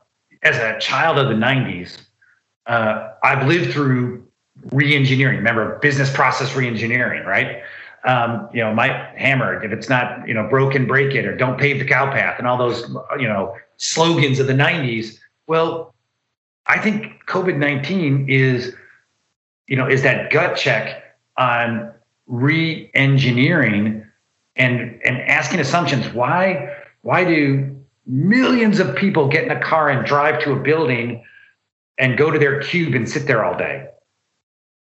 as 0.42 0.56
a 0.56 0.78
child 0.80 1.18
of 1.18 1.28
the 1.28 1.34
'90s, 1.34 1.98
uh, 2.66 3.12
I've 3.22 3.46
lived 3.46 3.72
through 3.72 4.26
re-engineering. 4.72 5.38
Remember, 5.38 5.78
business 5.78 6.12
process 6.12 6.54
re-engineering, 6.54 7.24
right? 7.24 7.62
Um, 8.04 8.48
you 8.52 8.60
know, 8.60 8.72
my 8.72 8.88
hammer, 9.14 9.62
if 9.62 9.72
it's 9.72 9.90
not, 9.90 10.26
you 10.26 10.32
know, 10.32 10.48
broken, 10.48 10.86
break 10.86 11.14
it, 11.14 11.26
or 11.26 11.36
don't 11.36 11.58
pave 11.58 11.78
the 11.78 11.84
cow 11.84 12.10
path, 12.10 12.38
and 12.38 12.46
all 12.46 12.56
those, 12.56 12.88
you 13.18 13.28
know, 13.28 13.54
slogans 13.76 14.38
of 14.38 14.46
the 14.46 14.54
90s. 14.54 15.18
Well, 15.46 15.94
I 16.66 16.78
think 16.78 17.24
COVID 17.26 17.56
19 17.56 18.28
is, 18.28 18.74
you 19.66 19.76
know, 19.76 19.88
is 19.88 20.02
that 20.02 20.30
gut 20.30 20.56
check 20.56 21.16
on 21.36 21.92
re 22.26 22.90
engineering 22.94 24.06
and, 24.56 25.00
and 25.04 25.18
asking 25.22 25.60
assumptions. 25.60 26.12
Why, 26.12 26.76
why 27.02 27.24
do 27.24 27.76
millions 28.06 28.78
of 28.78 28.94
people 28.96 29.28
get 29.28 29.44
in 29.44 29.50
a 29.50 29.60
car 29.60 29.88
and 29.88 30.06
drive 30.06 30.42
to 30.44 30.52
a 30.52 30.56
building 30.56 31.24
and 31.98 32.16
go 32.16 32.30
to 32.30 32.38
their 32.38 32.60
cube 32.60 32.94
and 32.94 33.08
sit 33.08 33.26
there 33.26 33.44
all 33.44 33.56
day? 33.56 33.88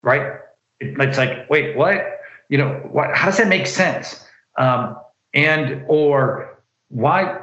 Right? 0.01 0.39
it's 0.81 1.17
like, 1.17 1.49
wait, 1.49 1.75
what? 1.75 2.21
You 2.47 2.57
know, 2.57 2.69
what, 2.89 3.15
how 3.15 3.25
does 3.25 3.37
that 3.37 3.47
make 3.47 3.67
sense? 3.67 4.25
Um, 4.57 4.97
and, 5.33 5.83
or 5.87 6.57
why, 6.89 7.41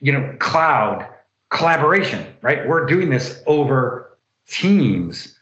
you 0.00 0.12
know, 0.12 0.36
cloud 0.38 1.08
collaboration, 1.54 2.26
right? 2.42 2.66
We're 2.68 2.84
doing 2.84 3.08
this 3.08 3.42
over 3.46 4.18
teams. 4.48 5.38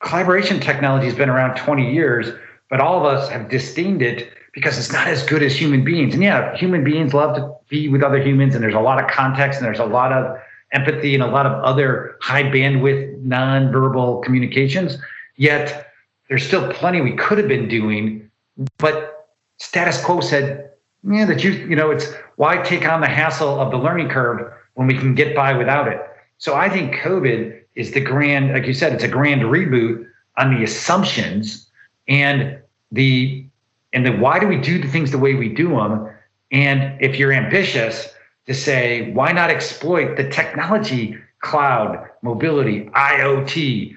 Collaboration 0.00 0.60
technology 0.60 1.06
has 1.06 1.14
been 1.14 1.28
around 1.28 1.56
20 1.56 1.92
years, 1.92 2.30
but 2.70 2.80
all 2.80 2.98
of 2.98 3.04
us 3.04 3.28
have 3.30 3.48
disdained 3.48 4.00
it 4.00 4.32
because 4.52 4.78
it's 4.78 4.92
not 4.92 5.08
as 5.08 5.24
good 5.24 5.42
as 5.42 5.54
human 5.54 5.84
beings. 5.84 6.14
And 6.14 6.22
yeah, 6.22 6.56
human 6.56 6.84
beings 6.84 7.12
love 7.12 7.36
to 7.36 7.52
be 7.68 7.88
with 7.88 8.02
other 8.02 8.22
humans, 8.22 8.54
and 8.54 8.62
there's 8.62 8.74
a 8.74 8.80
lot 8.80 9.02
of 9.02 9.10
context 9.10 9.58
and 9.58 9.66
there's 9.66 9.80
a 9.80 9.84
lot 9.84 10.12
of 10.12 10.38
empathy 10.72 11.14
and 11.14 11.22
a 11.22 11.26
lot 11.26 11.46
of 11.46 11.52
other 11.64 12.16
high 12.20 12.44
bandwidth 12.44 13.20
nonverbal 13.24 14.22
communications. 14.22 14.98
Yet 15.36 15.92
there's 16.28 16.46
still 16.46 16.72
plenty 16.72 17.00
we 17.00 17.16
could 17.16 17.38
have 17.38 17.48
been 17.48 17.68
doing, 17.68 18.30
but 18.78 19.26
status 19.58 20.02
quo 20.02 20.20
said, 20.20 20.70
yeah, 21.02 21.24
that 21.24 21.42
you, 21.42 21.50
you 21.50 21.74
know, 21.74 21.90
it's 21.90 22.12
why 22.36 22.62
take 22.62 22.86
on 22.88 23.00
the 23.00 23.08
hassle 23.08 23.60
of 23.60 23.72
the 23.72 23.76
learning 23.76 24.08
curve 24.08 24.52
when 24.74 24.86
we 24.86 24.96
can 24.96 25.14
get 25.14 25.34
by 25.34 25.52
without 25.52 25.88
it. 25.88 26.00
So 26.38 26.54
I 26.54 26.68
think 26.68 26.94
COVID 26.96 27.60
is 27.74 27.92
the 27.92 28.00
grand, 28.00 28.52
like 28.52 28.66
you 28.66 28.74
said, 28.74 28.92
it's 28.92 29.04
a 29.04 29.08
grand 29.08 29.42
reboot 29.42 30.06
on 30.36 30.54
the 30.54 30.64
assumptions 30.64 31.68
and 32.08 32.58
the 32.92 33.46
and 33.92 34.04
the 34.04 34.10
why 34.10 34.40
do 34.40 34.48
we 34.48 34.56
do 34.56 34.80
the 34.80 34.88
things 34.88 35.12
the 35.12 35.18
way 35.18 35.34
we 35.34 35.48
do 35.48 35.68
them? 35.70 36.10
And 36.50 37.00
if 37.00 37.16
you're 37.16 37.32
ambitious, 37.32 38.08
to 38.46 38.54
say 38.54 39.10
why 39.12 39.32
not 39.32 39.50
exploit 39.50 40.16
the 40.16 40.28
technology, 40.28 41.16
cloud, 41.40 42.08
mobility, 42.22 42.86
IoT 42.90 43.94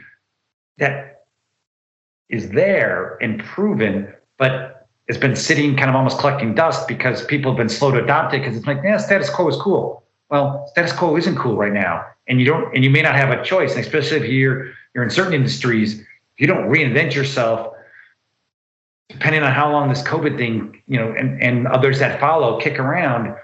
that 0.77 1.25
is 2.29 2.49
there 2.49 3.17
and 3.21 3.43
proven, 3.43 4.13
but 4.37 4.87
it's 5.07 5.17
been 5.17 5.35
sitting 5.35 5.75
kind 5.75 5.89
of 5.89 5.95
almost 5.95 6.19
collecting 6.19 6.53
dust 6.53 6.87
because 6.87 7.25
people 7.25 7.51
have 7.51 7.57
been 7.57 7.69
slow 7.69 7.91
to 7.91 8.03
adopt 8.03 8.33
it 8.33 8.39
because 8.39 8.57
it's 8.57 8.67
like, 8.67 8.79
yeah, 8.83 8.97
status 8.97 9.29
quo 9.29 9.47
is 9.47 9.55
cool. 9.55 10.03
Well, 10.29 10.67
status 10.67 10.91
quo 10.91 11.15
isn't 11.15 11.37
cool 11.37 11.55
right 11.55 11.71
now, 11.71 12.05
and 12.27 12.39
you 12.39 12.45
don't, 12.45 12.73
and 12.75 12.83
you 12.83 12.89
may 12.89 13.01
not 13.01 13.15
have 13.15 13.29
a 13.29 13.43
choice. 13.43 13.75
And 13.75 13.81
especially 13.83 14.17
if 14.17 14.25
you're 14.25 14.73
you're 14.93 15.03
in 15.03 15.09
certain 15.09 15.33
industries, 15.33 15.99
if 15.99 16.39
you 16.39 16.47
don't 16.47 16.69
reinvent 16.69 17.15
yourself, 17.15 17.73
depending 19.09 19.43
on 19.43 19.53
how 19.53 19.71
long 19.71 19.89
this 19.89 20.01
COVID 20.01 20.37
thing, 20.37 20.81
you 20.87 20.99
know, 20.99 21.13
and 21.13 21.41
and 21.41 21.67
others 21.67 21.99
that 21.99 22.19
follow 22.19 22.59
kick 22.59 22.77
around, 22.77 23.35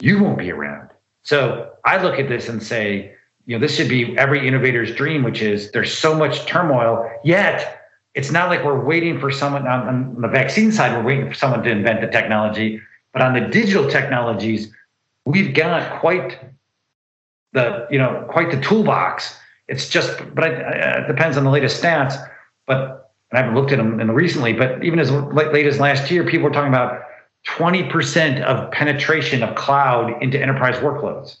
you 0.00 0.22
won't 0.22 0.38
be 0.38 0.50
around. 0.50 0.90
So 1.22 1.72
I 1.84 2.02
look 2.02 2.18
at 2.18 2.28
this 2.28 2.48
and 2.48 2.62
say, 2.62 3.14
you 3.46 3.56
know, 3.56 3.60
this 3.60 3.76
should 3.76 3.88
be 3.88 4.16
every 4.18 4.46
innovator's 4.46 4.94
dream, 4.94 5.22
which 5.22 5.40
is 5.40 5.70
there's 5.70 5.96
so 5.96 6.14
much 6.14 6.46
turmoil, 6.46 7.08
yet 7.22 7.82
it's 8.14 8.30
not 8.30 8.48
like 8.48 8.64
we're 8.64 8.84
waiting 8.84 9.20
for 9.20 9.30
someone 9.30 9.66
on, 9.68 9.88
on 9.88 10.20
the 10.20 10.28
vaccine 10.28 10.72
side, 10.72 10.96
we're 10.96 11.04
waiting 11.04 11.28
for 11.28 11.34
someone 11.34 11.62
to 11.62 11.70
invent 11.70 12.00
the 12.00 12.08
technology, 12.08 12.80
but 13.12 13.22
on 13.22 13.32
the 13.34 13.40
digital 13.40 13.88
technologies 13.88 14.72
we've 15.28 15.54
got 15.54 16.00
quite 16.00 16.38
the 17.52 17.86
you 17.90 17.98
know 17.98 18.26
quite 18.30 18.50
the 18.50 18.60
toolbox. 18.60 19.36
It's 19.68 19.88
just, 19.88 20.18
but 20.34 20.44
it, 20.50 21.06
depends 21.06 21.36
on 21.36 21.44
the 21.44 21.50
latest 21.50 21.82
stats. 21.82 22.16
but 22.66 23.12
I 23.32 23.40
haven't 23.40 23.54
looked 23.54 23.70
at 23.70 23.76
them 23.76 24.10
recently, 24.10 24.54
but 24.54 24.82
even 24.82 24.98
as 24.98 25.10
late 25.10 25.66
as 25.66 25.78
last 25.78 26.10
year, 26.10 26.24
people 26.24 26.48
were 26.48 26.54
talking 26.54 26.72
about 26.72 27.02
20% 27.46 28.42
of 28.42 28.70
penetration 28.70 29.42
of 29.42 29.54
cloud 29.54 30.22
into 30.22 30.40
enterprise 30.40 30.76
workloads. 30.76 31.36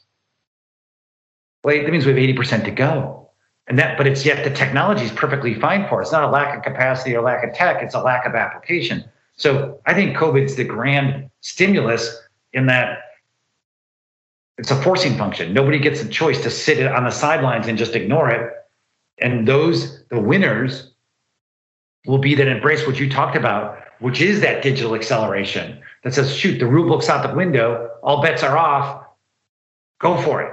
Well, 1.64 1.82
that 1.82 1.90
means 1.90 2.04
we 2.04 2.12
have 2.12 2.36
80% 2.36 2.64
to 2.64 2.70
go. 2.70 3.30
And 3.66 3.78
that, 3.78 3.96
but 3.96 4.06
it's 4.06 4.26
yet 4.26 4.44
the 4.44 4.54
technology 4.54 5.04
is 5.04 5.12
perfectly 5.12 5.54
fine 5.54 5.88
for. 5.88 6.02
It's 6.02 6.12
not 6.12 6.24
a 6.24 6.30
lack 6.30 6.54
of 6.54 6.62
capacity 6.62 7.16
or 7.16 7.22
lack 7.22 7.42
of 7.42 7.54
tech, 7.54 7.82
it's 7.82 7.94
a 7.94 8.02
lack 8.02 8.26
of 8.26 8.34
application. 8.34 9.04
So 9.36 9.80
I 9.86 9.94
think 9.94 10.14
COVID's 10.14 10.56
the 10.56 10.64
grand 10.64 11.30
stimulus 11.40 12.14
in 12.52 12.66
that 12.66 13.07
it's 14.58 14.72
a 14.72 14.82
forcing 14.82 15.16
function. 15.16 15.54
Nobody 15.54 15.78
gets 15.78 16.02
a 16.02 16.08
choice 16.08 16.42
to 16.42 16.50
sit 16.50 16.84
on 16.84 17.04
the 17.04 17.10
sidelines 17.10 17.68
and 17.68 17.78
just 17.78 17.94
ignore 17.94 18.28
it. 18.28 18.52
And 19.20 19.46
those, 19.46 20.04
the 20.08 20.20
winners, 20.20 20.92
will 22.06 22.18
be 22.18 22.34
that 22.34 22.48
embrace 22.48 22.86
what 22.86 22.98
you 22.98 23.08
talked 23.08 23.36
about, 23.36 23.78
which 24.00 24.20
is 24.20 24.40
that 24.40 24.62
digital 24.62 24.94
acceleration 24.94 25.80
that 26.02 26.14
says, 26.14 26.34
shoot, 26.34 26.58
the 26.58 26.66
rule 26.66 26.88
book's 26.88 27.08
out 27.08 27.28
the 27.28 27.34
window, 27.34 27.90
all 28.02 28.20
bets 28.22 28.42
are 28.42 28.56
off, 28.56 29.04
go 30.00 30.20
for 30.22 30.42
it, 30.42 30.52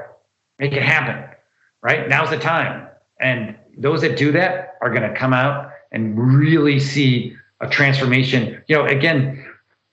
make 0.59 0.73
it 0.73 0.83
happen, 0.83 1.35
right? 1.81 2.07
Now's 2.07 2.29
the 2.29 2.37
time. 2.37 2.87
And 3.19 3.55
those 3.77 4.01
that 4.01 4.17
do 4.17 4.31
that 4.33 4.77
are 4.81 4.89
going 4.89 5.09
to 5.09 5.17
come 5.17 5.33
out 5.33 5.71
and 5.91 6.17
really 6.17 6.79
see 6.79 7.35
a 7.61 7.69
transformation. 7.69 8.61
You 8.67 8.77
know, 8.77 8.85
again, 8.85 9.45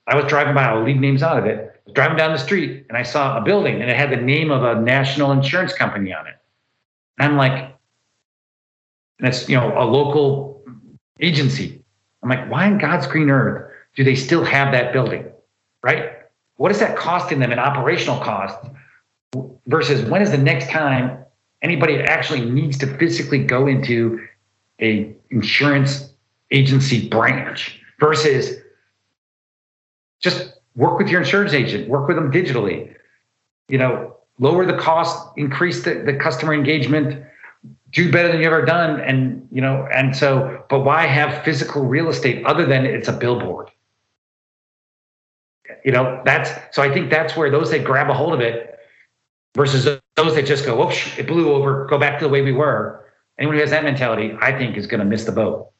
I 0.07 0.15
was 0.15 0.25
driving 0.25 0.53
by, 0.53 0.63
I'll 0.65 0.83
leave 0.83 0.97
names 0.97 1.23
out 1.23 1.37
of 1.37 1.45
it 1.45 1.72
driving 1.91 2.17
down 2.17 2.31
the 2.31 2.39
street 2.39 2.85
and 2.87 2.97
I 2.97 3.03
saw 3.03 3.37
a 3.37 3.41
building 3.41 3.81
and 3.81 3.89
it 3.89 3.97
had 3.97 4.09
the 4.09 4.17
name 4.17 4.51
of 4.51 4.63
a 4.63 4.79
national 4.79 5.31
insurance 5.31 5.73
company 5.73 6.13
on 6.13 6.27
it. 6.27 6.35
And 7.19 7.31
I'm 7.31 7.37
like, 7.37 7.75
that's 9.19 9.47
you 9.49 9.57
know 9.57 9.77
a 9.77 9.85
local 9.85 10.63
agency. 11.19 11.83
I'm 12.21 12.29
like, 12.29 12.49
why 12.49 12.67
in 12.67 12.77
God's 12.77 13.05
green 13.07 13.29
earth 13.29 13.71
do 13.95 14.03
they 14.03 14.15
still 14.15 14.43
have 14.43 14.71
that 14.71 14.93
building? 14.93 15.29
Right? 15.81 16.11
What 16.55 16.71
is 16.71 16.79
that 16.79 16.97
costing 16.97 17.39
them 17.39 17.51
in 17.51 17.59
operational 17.59 18.19
costs 18.19 18.65
versus 19.67 20.07
when 20.09 20.21
is 20.21 20.31
the 20.31 20.37
next 20.37 20.69
time 20.69 21.17
anybody 21.61 21.99
actually 21.99 22.41
needs 22.49 22.77
to 22.77 22.97
physically 22.97 23.43
go 23.43 23.67
into 23.67 24.25
a 24.81 25.13
insurance 25.29 26.13
agency 26.51 27.09
branch 27.09 27.81
versus 27.99 28.61
just 30.19 30.52
work 30.75 30.97
with 30.97 31.07
your 31.09 31.21
insurance 31.21 31.53
agent, 31.53 31.87
work 31.87 32.07
with 32.07 32.17
them 32.17 32.31
digitally. 32.31 32.95
You 33.69 33.77
know, 33.77 34.17
lower 34.39 34.65
the 34.65 34.77
cost, 34.77 35.27
increase 35.37 35.83
the, 35.83 35.95
the 35.95 36.13
customer 36.13 36.53
engagement, 36.53 37.23
do 37.91 38.11
better 38.11 38.27
than 38.27 38.37
you've 38.37 38.51
ever 38.51 38.65
done. 38.65 38.99
And, 38.99 39.47
you 39.51 39.61
know, 39.61 39.87
and 39.93 40.15
so, 40.15 40.65
but 40.69 40.81
why 40.81 41.05
have 41.05 41.43
physical 41.43 41.85
real 41.85 42.09
estate 42.09 42.45
other 42.45 42.65
than 42.65 42.85
it's 42.85 43.07
a 43.07 43.13
billboard? 43.13 43.69
You 45.85 45.91
know, 45.91 46.21
that's 46.25 46.51
so 46.75 46.81
I 46.81 46.93
think 46.93 47.09
that's 47.09 47.35
where 47.35 47.49
those 47.49 47.71
that 47.71 47.83
grab 47.83 48.09
a 48.09 48.13
hold 48.13 48.33
of 48.33 48.41
it 48.41 48.79
versus 49.55 49.85
those 50.15 50.35
that 50.35 50.45
just 50.45 50.65
go, 50.65 50.77
whoosh, 50.77 51.17
it 51.17 51.27
blew 51.27 51.51
over, 51.51 51.85
go 51.85 51.97
back 51.97 52.19
to 52.19 52.25
the 52.25 52.29
way 52.29 52.41
we 52.41 52.51
were. 52.51 53.05
Anyone 53.37 53.55
who 53.55 53.61
has 53.61 53.71
that 53.71 53.83
mentality, 53.83 54.35
I 54.39 54.57
think, 54.57 54.77
is 54.77 54.87
going 54.87 54.99
to 54.99 55.05
miss 55.05 55.25
the 55.25 55.31
boat. 55.31 55.72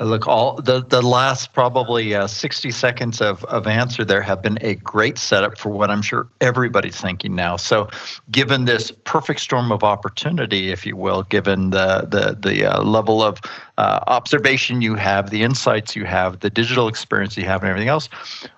Look, 0.00 0.26
all 0.26 0.56
the, 0.56 0.82
the 0.82 1.02
last 1.02 1.52
probably 1.52 2.14
uh, 2.14 2.26
60 2.26 2.70
seconds 2.70 3.20
of, 3.20 3.44
of 3.44 3.66
answer 3.66 4.04
there 4.04 4.22
have 4.22 4.42
been 4.42 4.58
a 4.62 4.74
great 4.76 5.18
setup 5.18 5.58
for 5.58 5.68
what 5.68 5.90
I'm 5.90 6.02
sure 6.02 6.28
everybody's 6.40 7.00
thinking 7.00 7.34
now. 7.34 7.56
So, 7.56 7.88
given 8.30 8.64
this 8.64 8.90
perfect 9.04 9.40
storm 9.40 9.70
of 9.70 9.84
opportunity, 9.84 10.72
if 10.72 10.86
you 10.86 10.96
will, 10.96 11.24
given 11.24 11.70
the 11.70 12.06
the 12.08 12.36
the 12.40 12.64
uh, 12.64 12.82
level 12.82 13.22
of 13.22 13.38
uh, 13.76 14.00
observation 14.06 14.80
you 14.80 14.94
have, 14.94 15.30
the 15.30 15.42
insights 15.42 15.94
you 15.94 16.06
have, 16.06 16.40
the 16.40 16.50
digital 16.50 16.88
experience 16.88 17.36
you 17.36 17.44
have, 17.44 17.62
and 17.62 17.68
everything 17.68 17.88
else, 17.88 18.08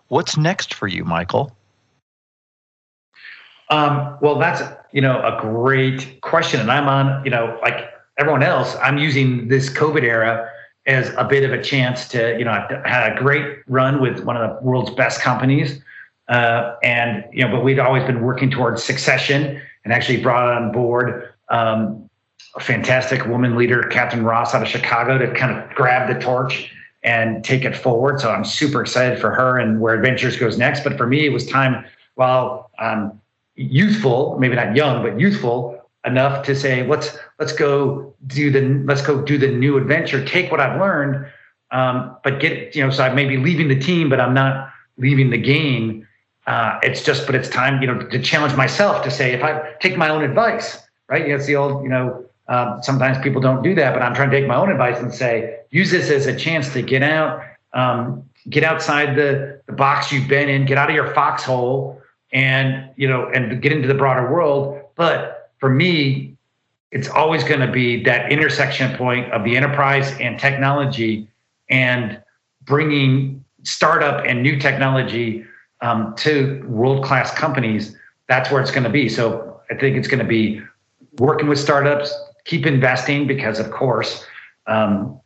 what's 0.09 0.37
next 0.37 0.73
for 0.73 0.87
you, 0.87 1.05
Michael? 1.05 1.55
Um, 3.71 4.17
well, 4.23 4.39
that's 4.39 4.63
you 4.93 5.01
know 5.01 5.21
a 5.21 5.39
great 5.41 6.21
question, 6.21 6.61
and 6.61 6.71
I'm 6.71 6.89
on 6.89 7.25
you 7.25 7.31
know 7.31 7.59
like 7.61 7.91
everyone 8.19 8.45
else, 8.45 8.77
I'm 8.77 8.99
using 8.99 9.49
this 9.49 9.69
COVID 9.69 10.05
era 10.05 10.49
as 10.87 11.13
a 11.17 11.25
bit 11.25 11.45
of 11.45 11.53
a 11.53 11.63
chance 11.63 12.09
to, 12.09 12.37
you 12.39 12.45
know, 12.45 12.51
I 12.51 12.89
had 12.89 13.17
a 13.17 13.19
great 13.19 13.61
run 13.67 14.01
with 14.01 14.21
one 14.25 14.37
of 14.37 14.43
the 14.43 14.63
world's 14.65 14.91
best 14.91 15.21
companies. 15.21 15.83
Uh, 16.29 16.77
and, 16.83 17.25
you 17.33 17.45
know, 17.45 17.51
but 17.51 17.65
we'd 17.65 17.79
always 17.79 18.05
been 18.05 18.23
working 18.23 18.51
towards 18.51 18.83
succession 18.83 19.61
and 19.85 19.93
actually 19.93 20.23
brought 20.23 20.51
on 20.51 20.73
board 20.73 21.33
um, 21.49 22.09
a 22.57 22.61
fantastic 22.61 23.27
woman 23.27 23.57
leader, 23.57 23.83
Catherine 23.85 24.25
Ross 24.25 24.55
out 24.55 24.63
of 24.63 24.69
Chicago, 24.69 25.19
to 25.19 25.33
kind 25.35 25.57
of 25.57 25.69
grab 25.75 26.13
the 26.13 26.19
torch 26.21 26.71
and 27.03 27.45
take 27.45 27.65
it 27.65 27.77
forward. 27.77 28.21
So 28.21 28.31
I'm 28.31 28.45
super 28.45 28.81
excited 28.81 29.21
for 29.21 29.31
her 29.31 29.59
and 29.59 29.81
where 29.81 29.95
Adventures 29.95 30.37
goes 30.37 30.57
next. 30.57 30.85
But 30.85 30.97
for 30.97 31.07
me, 31.07 31.27
it 31.27 31.31
was 31.31 31.47
time 31.47 31.85
while 32.15 32.71
um, 32.79 33.21
youthful, 33.57 34.39
maybe 34.39 34.55
not 34.55 34.75
young, 34.75 35.03
but 35.03 35.21
youthful, 35.21 35.81
enough 36.07 36.45
to 36.45 36.55
say 36.55 36.87
let's 36.87 37.19
let's 37.39 37.53
go 37.53 38.15
do 38.27 38.51
the 38.51 38.61
let's 38.85 39.03
go 39.03 39.23
do 39.23 39.39
the 39.39 39.49
new 39.49 39.77
adventure 39.77 40.25
take 40.25 40.51
what 40.51 40.61
i've 40.61 40.79
learned 40.81 41.27
um, 41.71 42.17
but 42.23 42.41
get 42.41 42.75
you 42.75 42.85
know 42.85 42.91
so 42.91 43.03
i 43.05 43.13
may 43.13 43.27
be 43.27 43.37
leaving 43.37 43.69
the 43.69 43.79
team 43.79 44.09
but 44.09 44.21
i'm 44.21 44.35
not 44.35 44.71
leaving 44.97 45.31
the 45.31 45.39
game. 45.39 46.07
Uh, 46.47 46.79
it's 46.83 47.03
just 47.03 47.27
but 47.27 47.35
it's 47.35 47.49
time 47.49 47.81
you 47.81 47.87
know 47.87 47.99
to 47.99 48.19
challenge 48.21 48.55
myself 48.55 49.03
to 49.03 49.11
say 49.11 49.33
if 49.33 49.43
i 49.43 49.73
take 49.81 49.97
my 49.97 50.09
own 50.09 50.23
advice 50.23 50.79
right? 51.09 51.29
It's 51.29 51.47
the 51.47 51.57
old 51.57 51.83
you 51.83 51.89
know 51.89 52.25
um, 52.49 52.81
sometimes 52.83 53.19
people 53.19 53.41
don't 53.41 53.63
do 53.63 53.75
that 53.75 53.95
but 53.95 54.03
i'm 54.03 54.15
trying 54.15 54.31
to 54.31 54.39
take 54.39 54.47
my 54.47 54.57
own 54.57 54.71
advice 54.71 54.99
and 55.01 55.13
say 55.13 55.59
use 55.71 55.91
this 55.91 56.11
as 56.11 56.27
a 56.27 56.37
chance 56.37 56.73
to 56.75 56.83
get 56.83 57.03
out 57.03 57.43
um, 57.73 58.29
get 58.51 58.63
outside 58.63 59.17
the, 59.17 59.61
the 59.67 59.73
box 59.73 60.13
you've 60.13 60.29
been 60.29 60.51
in 60.51 60.67
get 60.67 60.77
out 60.77 60.91
of 60.91 60.95
your 60.95 61.15
foxhole 61.15 62.03
and 62.35 62.91
you 62.97 63.09
know 63.09 63.31
and 63.33 63.63
get 63.63 63.73
into 63.73 63.89
the 63.89 63.95
broader 63.95 64.31
world. 64.31 64.81
But 64.97 65.53
for 65.59 65.71
me, 65.71 66.34
it's 66.95 67.09
always 67.09 67.43
going 67.43 67.59
to 67.59 67.71
be 67.71 68.03
that 68.05 68.31
intersection 68.31 68.97
point 68.97 69.31
of 69.33 69.43
the 69.43 69.57
enterprise 69.57 70.17
and 70.21 70.39
technology 70.39 71.29
and 71.69 72.23
bringing 72.63 73.45
startup 73.65 74.25
and 74.25 74.43
new 74.43 74.59
technology 74.61 75.45
um, 75.81 76.15
to 76.17 76.65
world 76.69 77.05
class 77.05 77.35
companies. 77.35 77.97
That's 78.29 78.49
where 78.51 78.63
it's 78.63 78.71
going 78.71 78.85
to 78.85 78.91
be. 78.91 79.09
So 79.09 79.61
I 79.71 79.75
think 79.75 79.97
it's 79.97 80.07
going 80.07 80.21
to 80.21 80.25
be 80.25 80.63
working 81.19 81.49
with 81.49 81.59
startups, 81.59 82.15
keep 82.45 82.65
investing 82.65 83.27
because, 83.27 83.59
of 83.59 83.73
course, 83.73 84.25
um, 84.69 85.21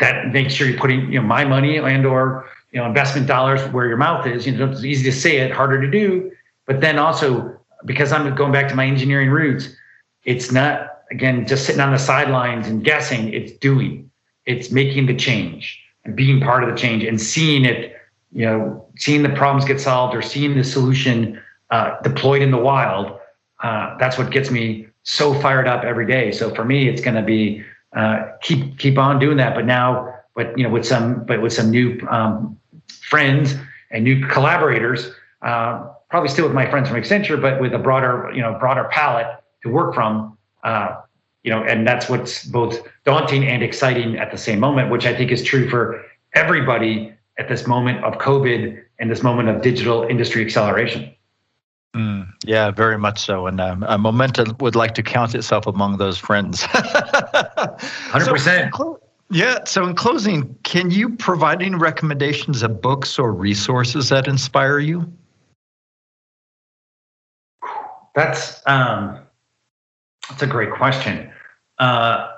that 0.00 0.30
makes 0.30 0.52
sure 0.52 0.68
you're 0.68 0.78
putting 0.78 1.10
you 1.10 1.22
know 1.22 1.26
my 1.26 1.42
money 1.42 1.78
and 1.78 2.04
or 2.04 2.46
you 2.70 2.78
know 2.78 2.86
investment 2.86 3.26
dollars 3.26 3.62
where 3.72 3.86
your 3.86 3.96
mouth 3.96 4.26
is. 4.26 4.46
You 4.46 4.52
know, 4.52 4.70
it's 4.70 4.84
easy 4.84 5.10
to 5.10 5.16
say 5.16 5.38
it, 5.38 5.52
harder 5.52 5.80
to 5.80 5.90
do. 5.90 6.30
But 6.66 6.82
then 6.82 6.98
also 6.98 7.58
because 7.86 8.12
I'm 8.12 8.34
going 8.34 8.52
back 8.52 8.68
to 8.68 8.74
my 8.74 8.84
engineering 8.84 9.30
roots, 9.30 9.70
it's 10.24 10.52
not 10.52 10.97
again 11.10 11.46
just 11.46 11.66
sitting 11.66 11.80
on 11.80 11.92
the 11.92 11.98
sidelines 11.98 12.66
and 12.68 12.84
guessing. 12.84 13.32
It's 13.32 13.52
doing. 13.52 14.10
It's 14.46 14.70
making 14.70 15.06
the 15.06 15.14
change 15.14 15.80
and 16.04 16.16
being 16.16 16.40
part 16.40 16.64
of 16.64 16.70
the 16.70 16.76
change 16.76 17.04
and 17.04 17.20
seeing 17.20 17.64
it. 17.64 17.94
You 18.30 18.44
know, 18.44 18.86
seeing 18.96 19.22
the 19.22 19.30
problems 19.30 19.64
get 19.64 19.80
solved 19.80 20.14
or 20.14 20.20
seeing 20.20 20.54
the 20.54 20.64
solution 20.64 21.40
uh, 21.70 21.98
deployed 22.02 22.42
in 22.42 22.50
the 22.50 22.58
wild. 22.58 23.18
Uh, 23.62 23.96
that's 23.98 24.18
what 24.18 24.30
gets 24.30 24.50
me 24.50 24.86
so 25.02 25.32
fired 25.40 25.66
up 25.66 25.82
every 25.82 26.06
day. 26.06 26.30
So 26.30 26.54
for 26.54 26.64
me, 26.64 26.88
it's 26.88 27.00
going 27.00 27.16
to 27.16 27.22
be 27.22 27.64
uh, 27.96 28.26
keep 28.42 28.78
keep 28.78 28.98
on 28.98 29.18
doing 29.18 29.38
that. 29.38 29.54
But 29.54 29.64
now, 29.64 30.14
but 30.34 30.56
you 30.58 30.64
know, 30.64 30.70
with 30.70 30.86
some 30.86 31.24
but 31.24 31.40
with 31.40 31.52
some 31.52 31.70
new 31.70 31.98
um, 32.10 32.58
friends 33.00 33.54
and 33.90 34.04
new 34.04 34.26
collaborators. 34.26 35.10
Uh, 35.42 35.88
probably 36.10 36.28
still 36.28 36.46
with 36.46 36.54
my 36.54 36.68
friends 36.68 36.88
from 36.88 37.00
Accenture, 37.00 37.40
but 37.40 37.60
with 37.60 37.74
a 37.74 37.78
broader, 37.78 38.30
you 38.34 38.40
know, 38.40 38.56
broader 38.58 38.84
palette 38.90 39.26
to 39.62 39.70
work 39.70 39.94
from. 39.94 40.37
Uh, 40.64 41.00
you 41.44 41.50
know, 41.50 41.62
and 41.62 41.86
that's 41.86 42.08
what's 42.08 42.44
both 42.44 42.86
daunting 43.04 43.44
and 43.44 43.62
exciting 43.62 44.18
at 44.18 44.30
the 44.30 44.38
same 44.38 44.60
moment, 44.60 44.90
which 44.90 45.06
I 45.06 45.14
think 45.14 45.30
is 45.30 45.42
true 45.42 45.68
for 45.68 46.04
everybody 46.34 47.14
at 47.38 47.48
this 47.48 47.66
moment 47.66 48.04
of 48.04 48.14
COVID 48.14 48.82
and 48.98 49.10
this 49.10 49.22
moment 49.22 49.48
of 49.48 49.62
digital 49.62 50.02
industry 50.04 50.44
acceleration. 50.44 51.14
Mm, 51.96 52.28
yeah, 52.44 52.70
very 52.70 52.98
much 52.98 53.18
so. 53.18 53.46
And 53.46 53.60
um, 53.60 53.82
uh, 53.84 53.96
Momenta 53.96 54.54
would 54.60 54.76
like 54.76 54.94
to 54.94 55.02
count 55.02 55.34
itself 55.34 55.66
among 55.66 55.96
those 55.96 56.18
friends. 56.18 56.62
100%. 56.62 58.70
So, 58.76 59.00
yeah. 59.30 59.64
So, 59.64 59.86
in 59.86 59.94
closing, 59.94 60.54
can 60.62 60.90
you 60.90 61.14
provide 61.16 61.62
any 61.62 61.74
recommendations 61.74 62.62
of 62.62 62.80
books 62.80 63.18
or 63.18 63.32
resources 63.32 64.08
that 64.08 64.26
inspire 64.26 64.78
you? 64.78 65.10
That's 68.14 68.62
um, 68.66 69.18
that's 70.28 70.42
a 70.42 70.46
great 70.46 70.72
question, 70.72 71.30
uh, 71.78 72.30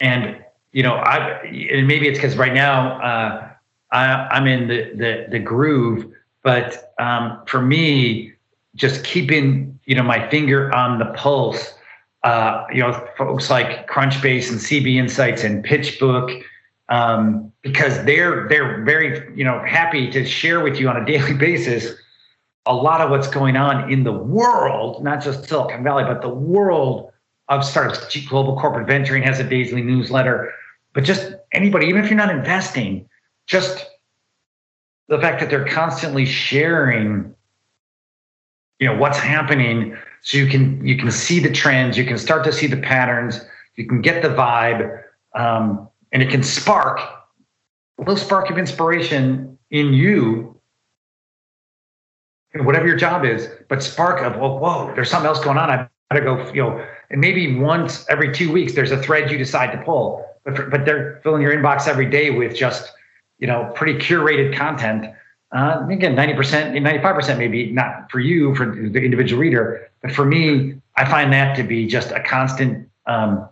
and 0.00 0.42
you 0.72 0.82
know, 0.82 0.94
I 0.94 1.40
and 1.42 1.86
maybe 1.86 2.08
it's 2.08 2.18
because 2.18 2.36
right 2.36 2.54
now 2.54 3.00
uh, 3.00 3.50
I, 3.92 4.36
am 4.36 4.46
in 4.46 4.68
the, 4.68 4.92
the 4.94 5.26
the 5.30 5.38
groove, 5.38 6.12
but 6.42 6.94
um, 6.98 7.42
for 7.46 7.62
me, 7.62 8.32
just 8.74 9.04
keeping 9.04 9.78
you 9.84 9.94
know 9.94 10.02
my 10.02 10.28
finger 10.28 10.74
on 10.74 10.98
the 10.98 11.06
pulse. 11.06 11.72
Uh, 12.22 12.64
you 12.72 12.80
know, 12.80 13.08
folks 13.16 13.50
like 13.50 13.88
Crunchbase 13.88 14.50
and 14.50 14.58
CB 14.58 14.96
Insights 14.96 15.44
and 15.44 15.64
PitchBook 15.64 16.42
um, 16.88 17.52
because 17.62 18.04
they're 18.04 18.48
they're 18.48 18.82
very 18.84 19.36
you 19.36 19.44
know 19.44 19.62
happy 19.64 20.10
to 20.10 20.24
share 20.24 20.60
with 20.60 20.78
you 20.78 20.88
on 20.88 20.96
a 20.96 21.04
daily 21.04 21.34
basis 21.38 21.94
a 22.66 22.74
lot 22.74 23.00
of 23.00 23.10
what's 23.10 23.28
going 23.28 23.56
on 23.56 23.90
in 23.92 24.02
the 24.02 24.12
world, 24.12 25.02
not 25.02 25.22
just 25.22 25.48
Silicon 25.48 25.84
Valley, 25.84 26.02
but 26.04 26.20
the 26.20 26.28
world 26.28 27.12
of 27.48 27.64
startups. 27.64 28.16
Global 28.26 28.58
Corporate 28.58 28.86
Venturing 28.86 29.22
has 29.22 29.38
a 29.38 29.44
daily 29.44 29.82
newsletter, 29.82 30.52
but 30.92 31.04
just 31.04 31.34
anybody, 31.52 31.86
even 31.86 32.02
if 32.02 32.10
you're 32.10 32.16
not 32.16 32.30
investing, 32.30 33.08
just 33.46 33.86
the 35.08 35.18
fact 35.20 35.40
that 35.40 35.50
they're 35.50 35.66
constantly 35.66 36.24
sharing, 36.24 37.34
you 38.80 38.86
know, 38.86 38.96
what's 38.96 39.18
happening, 39.18 39.96
so 40.22 40.38
you 40.38 40.46
can 40.46 40.84
you 40.84 40.96
can 40.96 41.10
see 41.10 41.38
the 41.38 41.52
trends, 41.52 41.96
you 41.96 42.04
can 42.04 42.18
start 42.18 42.44
to 42.44 42.52
see 42.52 42.66
the 42.66 42.76
patterns, 42.76 43.40
you 43.76 43.86
can 43.86 44.00
get 44.00 44.22
the 44.22 44.28
vibe, 44.28 45.02
um, 45.34 45.88
and 46.12 46.22
it 46.22 46.30
can 46.30 46.42
spark 46.42 46.98
a 46.98 48.02
little 48.02 48.16
spark 48.16 48.50
of 48.50 48.58
inspiration 48.58 49.56
in 49.70 49.92
you 49.92 50.56
whatever 52.64 52.86
your 52.86 52.96
job 52.96 53.24
is, 53.24 53.48
but 53.68 53.82
spark 53.82 54.22
of, 54.22 54.40
well, 54.40 54.58
whoa, 54.58 54.92
there's 54.94 55.10
something 55.10 55.26
else 55.26 55.42
going 55.42 55.58
on. 55.58 55.70
I 55.70 55.88
gotta 56.10 56.24
go, 56.24 56.52
you 56.52 56.62
know, 56.62 56.86
and 57.10 57.20
maybe 57.20 57.56
once 57.56 58.04
every 58.08 58.32
two 58.32 58.50
weeks, 58.50 58.74
there's 58.74 58.90
a 58.90 59.00
thread 59.02 59.30
you 59.30 59.38
decide 59.38 59.72
to 59.72 59.78
pull, 59.84 60.24
but, 60.44 60.70
but 60.70 60.84
they're 60.84 61.20
filling 61.22 61.42
your 61.42 61.54
inbox 61.54 61.86
every 61.86 62.06
day 62.06 62.30
with 62.30 62.54
just, 62.54 62.92
you 63.38 63.46
know, 63.46 63.70
pretty 63.74 63.98
curated 63.98 64.56
content. 64.56 65.06
Uh, 65.52 65.86
again, 65.90 66.16
90%, 66.16 66.76
95% 66.80 67.38
maybe 67.38 67.70
not 67.70 68.10
for 68.10 68.20
you, 68.20 68.54
for 68.54 68.66
the 68.66 69.00
individual 69.00 69.40
reader, 69.40 69.88
but 70.02 70.12
for 70.12 70.24
me, 70.24 70.74
I 70.96 71.04
find 71.04 71.32
that 71.32 71.56
to 71.56 71.62
be 71.62 71.86
just 71.86 72.10
a 72.10 72.20
constant, 72.20 72.88
um, 73.06 73.48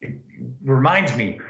it 0.00 0.22
reminds 0.60 1.16
me 1.16 1.40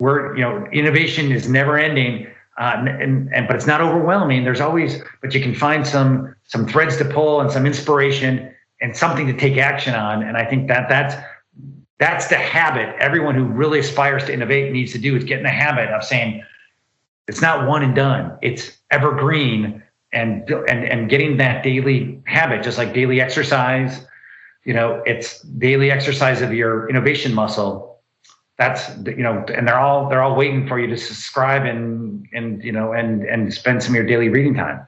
we're, 0.00 0.36
you 0.36 0.42
know, 0.42 0.66
innovation 0.72 1.32
is 1.32 1.48
never 1.48 1.78
ending 1.78 2.28
uh, 2.58 2.84
and, 2.84 3.32
and 3.32 3.46
but 3.46 3.54
it's 3.54 3.66
not 3.66 3.80
overwhelming. 3.80 4.42
There's 4.42 4.60
always, 4.60 5.00
but 5.22 5.32
you 5.32 5.40
can 5.40 5.54
find 5.54 5.86
some 5.86 6.34
some 6.44 6.66
threads 6.66 6.96
to 6.96 7.04
pull 7.04 7.40
and 7.40 7.50
some 7.50 7.64
inspiration 7.66 8.52
and 8.80 8.96
something 8.96 9.26
to 9.26 9.32
take 9.32 9.56
action 9.56 9.94
on. 9.94 10.22
And 10.22 10.36
I 10.36 10.44
think 10.44 10.68
that 10.68 10.88
that's 10.88 11.14
that's 11.98 12.28
the 12.28 12.36
habit 12.36 12.94
everyone 13.00 13.34
who 13.34 13.44
really 13.44 13.80
aspires 13.80 14.24
to 14.26 14.32
innovate 14.32 14.72
needs 14.72 14.92
to 14.92 14.98
do 14.98 15.16
is 15.16 15.24
get 15.24 15.38
in 15.38 15.44
the 15.44 15.50
habit 15.50 15.88
of 15.88 16.04
saying 16.04 16.44
it's 17.26 17.42
not 17.42 17.66
one 17.66 17.82
and 17.82 17.94
done. 17.94 18.38
It's 18.40 18.78
evergreen 18.90 19.82
and 20.12 20.48
and 20.50 20.84
and 20.84 21.10
getting 21.10 21.36
that 21.38 21.62
daily 21.62 22.20
habit, 22.26 22.62
just 22.62 22.78
like 22.78 22.94
daily 22.94 23.20
exercise. 23.20 24.06
You 24.64 24.74
know, 24.74 25.02
it's 25.06 25.40
daily 25.42 25.90
exercise 25.90 26.40
of 26.40 26.52
your 26.52 26.88
innovation 26.88 27.34
muscle 27.34 27.88
that's 28.58 28.90
you 29.06 29.22
know 29.22 29.44
and 29.54 29.66
they're 29.66 29.78
all 29.78 30.08
they're 30.08 30.22
all 30.22 30.34
waiting 30.34 30.66
for 30.66 30.78
you 30.78 30.88
to 30.88 30.96
subscribe 30.96 31.64
and 31.64 32.26
and 32.32 32.62
you 32.62 32.72
know 32.72 32.92
and 32.92 33.24
and 33.24 33.54
spend 33.54 33.82
some 33.82 33.92
of 33.92 33.96
your 33.96 34.04
daily 34.04 34.28
reading 34.28 34.52
time 34.52 34.86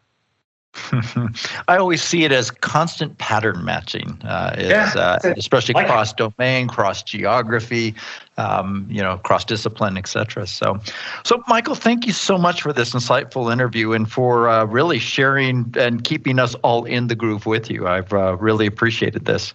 I 1.69 1.77
always 1.77 2.03
see 2.03 2.25
it 2.25 2.33
as 2.33 2.51
constant 2.51 3.19
pattern 3.19 3.65
matching. 3.65 4.21
Uh, 4.23 4.55
yeah, 4.59 4.93
uh, 4.97 5.19
especially 5.37 5.75
like 5.75 5.87
cross 5.87 6.13
domain, 6.13 6.69
cross 6.69 7.03
geography, 7.03 7.95
um, 8.37 8.87
you 8.89 9.03
know, 9.03 9.19
cross 9.19 9.45
discipline, 9.45 9.97
etc. 9.97 10.47
So, 10.47 10.81
so 11.25 11.43
Michael, 11.49 11.75
thank 11.75 12.07
you 12.07 12.13
so 12.13 12.39
much 12.39 12.63
for 12.63 12.73
this 12.73 12.93
insightful 12.93 13.53
interview 13.53 13.93
and 13.93 14.11
for 14.11 14.49
uh, 14.49 14.65
really 14.65 14.99
sharing 14.99 15.75
and 15.77 16.05
keeping 16.05 16.39
us 16.39 16.55
all 16.57 16.85
in 16.85 17.09
the 17.09 17.17
groove 17.17 17.47
with 17.47 17.71
you. 17.71 17.89
I've 17.89 18.13
uh, 18.13 18.37
really 18.37 18.67
appreciated 18.67 19.25
this. 19.25 19.55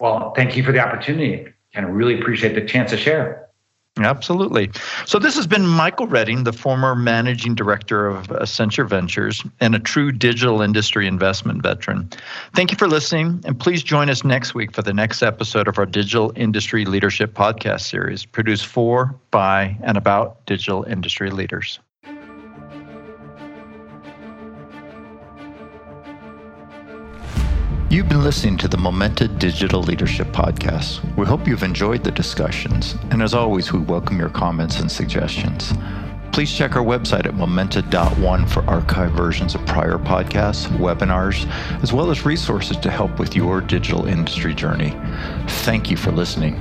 Well, 0.00 0.32
thank 0.34 0.56
you 0.56 0.64
for 0.64 0.72
the 0.72 0.80
opportunity 0.80 1.46
and 1.74 1.86
of 1.86 1.92
really 1.92 2.18
appreciate 2.18 2.54
the 2.54 2.66
chance 2.66 2.90
to 2.90 2.96
share. 2.96 3.48
Absolutely. 3.98 4.70
So, 5.04 5.18
this 5.18 5.36
has 5.36 5.46
been 5.46 5.66
Michael 5.66 6.06
Redding, 6.06 6.44
the 6.44 6.52
former 6.52 6.94
managing 6.94 7.54
director 7.54 8.06
of 8.06 8.28
Accenture 8.28 8.88
Ventures 8.88 9.44
and 9.60 9.74
a 9.74 9.78
true 9.78 10.10
digital 10.10 10.62
industry 10.62 11.06
investment 11.06 11.62
veteran. 11.62 12.08
Thank 12.54 12.70
you 12.70 12.78
for 12.78 12.88
listening, 12.88 13.42
and 13.44 13.60
please 13.60 13.82
join 13.82 14.08
us 14.08 14.24
next 14.24 14.54
week 14.54 14.72
for 14.72 14.80
the 14.80 14.94
next 14.94 15.22
episode 15.22 15.68
of 15.68 15.78
our 15.78 15.84
Digital 15.84 16.32
Industry 16.36 16.86
Leadership 16.86 17.34
Podcast 17.34 17.82
series, 17.82 18.24
produced 18.24 18.66
for, 18.66 19.14
by, 19.30 19.76
and 19.82 19.98
about 19.98 20.44
digital 20.46 20.84
industry 20.84 21.30
leaders. 21.30 21.78
You've 27.92 28.08
been 28.08 28.24
listening 28.24 28.56
to 28.56 28.68
the 28.68 28.78
Momenta 28.78 29.28
Digital 29.28 29.82
Leadership 29.82 30.28
Podcast. 30.28 31.04
We 31.14 31.26
hope 31.26 31.46
you've 31.46 31.62
enjoyed 31.62 32.02
the 32.02 32.10
discussions, 32.10 32.96
and 33.10 33.22
as 33.22 33.34
always, 33.34 33.70
we 33.70 33.80
welcome 33.80 34.18
your 34.18 34.30
comments 34.30 34.80
and 34.80 34.90
suggestions. 34.90 35.74
Please 36.32 36.50
check 36.50 36.74
our 36.74 36.82
website 36.82 37.26
at 37.26 37.34
momenta.one 37.34 38.46
for 38.46 38.62
archived 38.62 39.10
versions 39.10 39.54
of 39.54 39.66
prior 39.66 39.98
podcasts, 39.98 40.68
webinars, 40.78 41.46
as 41.82 41.92
well 41.92 42.10
as 42.10 42.24
resources 42.24 42.78
to 42.78 42.90
help 42.90 43.18
with 43.18 43.36
your 43.36 43.60
digital 43.60 44.06
industry 44.06 44.54
journey. 44.54 44.96
Thank 45.46 45.90
you 45.90 45.98
for 45.98 46.12
listening. 46.12 46.54